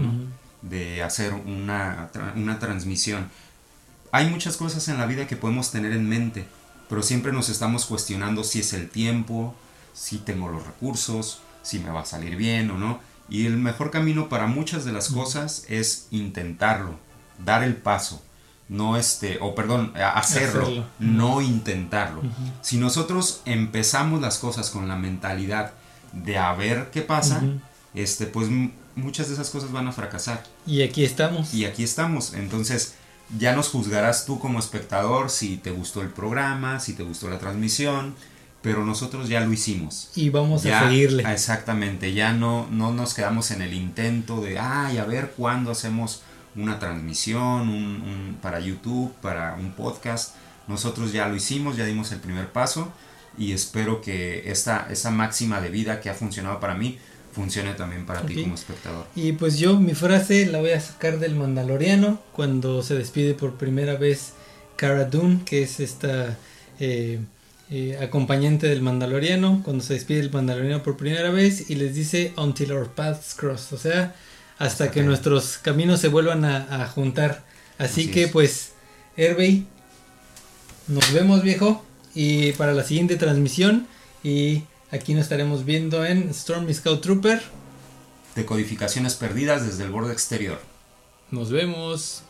[0.62, 3.28] de hacer una, una transmisión.
[4.12, 6.46] Hay muchas cosas en la vida que podemos tener en mente,
[6.88, 9.56] pero siempre nos estamos cuestionando si es el tiempo,
[9.92, 13.00] si tengo los recursos, si me va a salir bien o no.
[13.28, 16.98] Y el mejor camino para muchas de las cosas es intentarlo,
[17.44, 18.20] dar el paso,
[18.68, 22.22] no este, o perdón, hacerlo, no intentarlo.
[22.60, 25.74] Si nosotros empezamos las cosas con la mentalidad
[26.12, 27.42] de a ver qué pasa,
[27.94, 28.48] este, pues
[28.96, 30.42] muchas de esas cosas van a fracasar.
[30.66, 31.54] Y aquí estamos.
[31.54, 32.34] Y aquí estamos.
[32.34, 32.94] Entonces,
[33.38, 37.38] ya nos juzgarás tú como espectador si te gustó el programa, si te gustó la
[37.38, 38.14] transmisión,
[38.62, 40.10] pero nosotros ya lo hicimos.
[40.14, 41.24] Y vamos a seguirle.
[41.32, 46.22] Exactamente, ya no, no nos quedamos en el intento de, ay, a ver cuándo hacemos
[46.56, 50.34] una transmisión un, para YouTube, para un podcast.
[50.68, 52.92] Nosotros ya lo hicimos, ya dimos el primer paso
[53.38, 56.98] y espero que esta, esa máxima de vida que ha funcionado para mí
[57.32, 59.06] funcione también para ti como espectador.
[59.14, 63.54] Y pues yo mi frase la voy a sacar del Mandaloriano cuando se despide por
[63.54, 64.32] primera vez
[64.76, 66.36] Cara Dune, que es esta...
[66.78, 67.20] Eh,
[67.70, 72.32] eh, acompañante del Mandaloriano, cuando se despide el Mandaloriano por primera vez y les dice
[72.36, 74.16] Until our paths cross, o sea,
[74.58, 77.44] hasta que nuestros caminos se vuelvan a, juntar.
[77.78, 78.72] Así, que pues,
[79.16, 79.66] Herbey,
[80.88, 83.86] nos vemos viejo y para la siguiente transmisión
[84.24, 87.40] y aquí nos estaremos viendo en Stormy Scout Trooper.
[88.34, 90.60] Decodificaciones perdidas desde el borde exterior.
[91.30, 92.24] Nos vemos.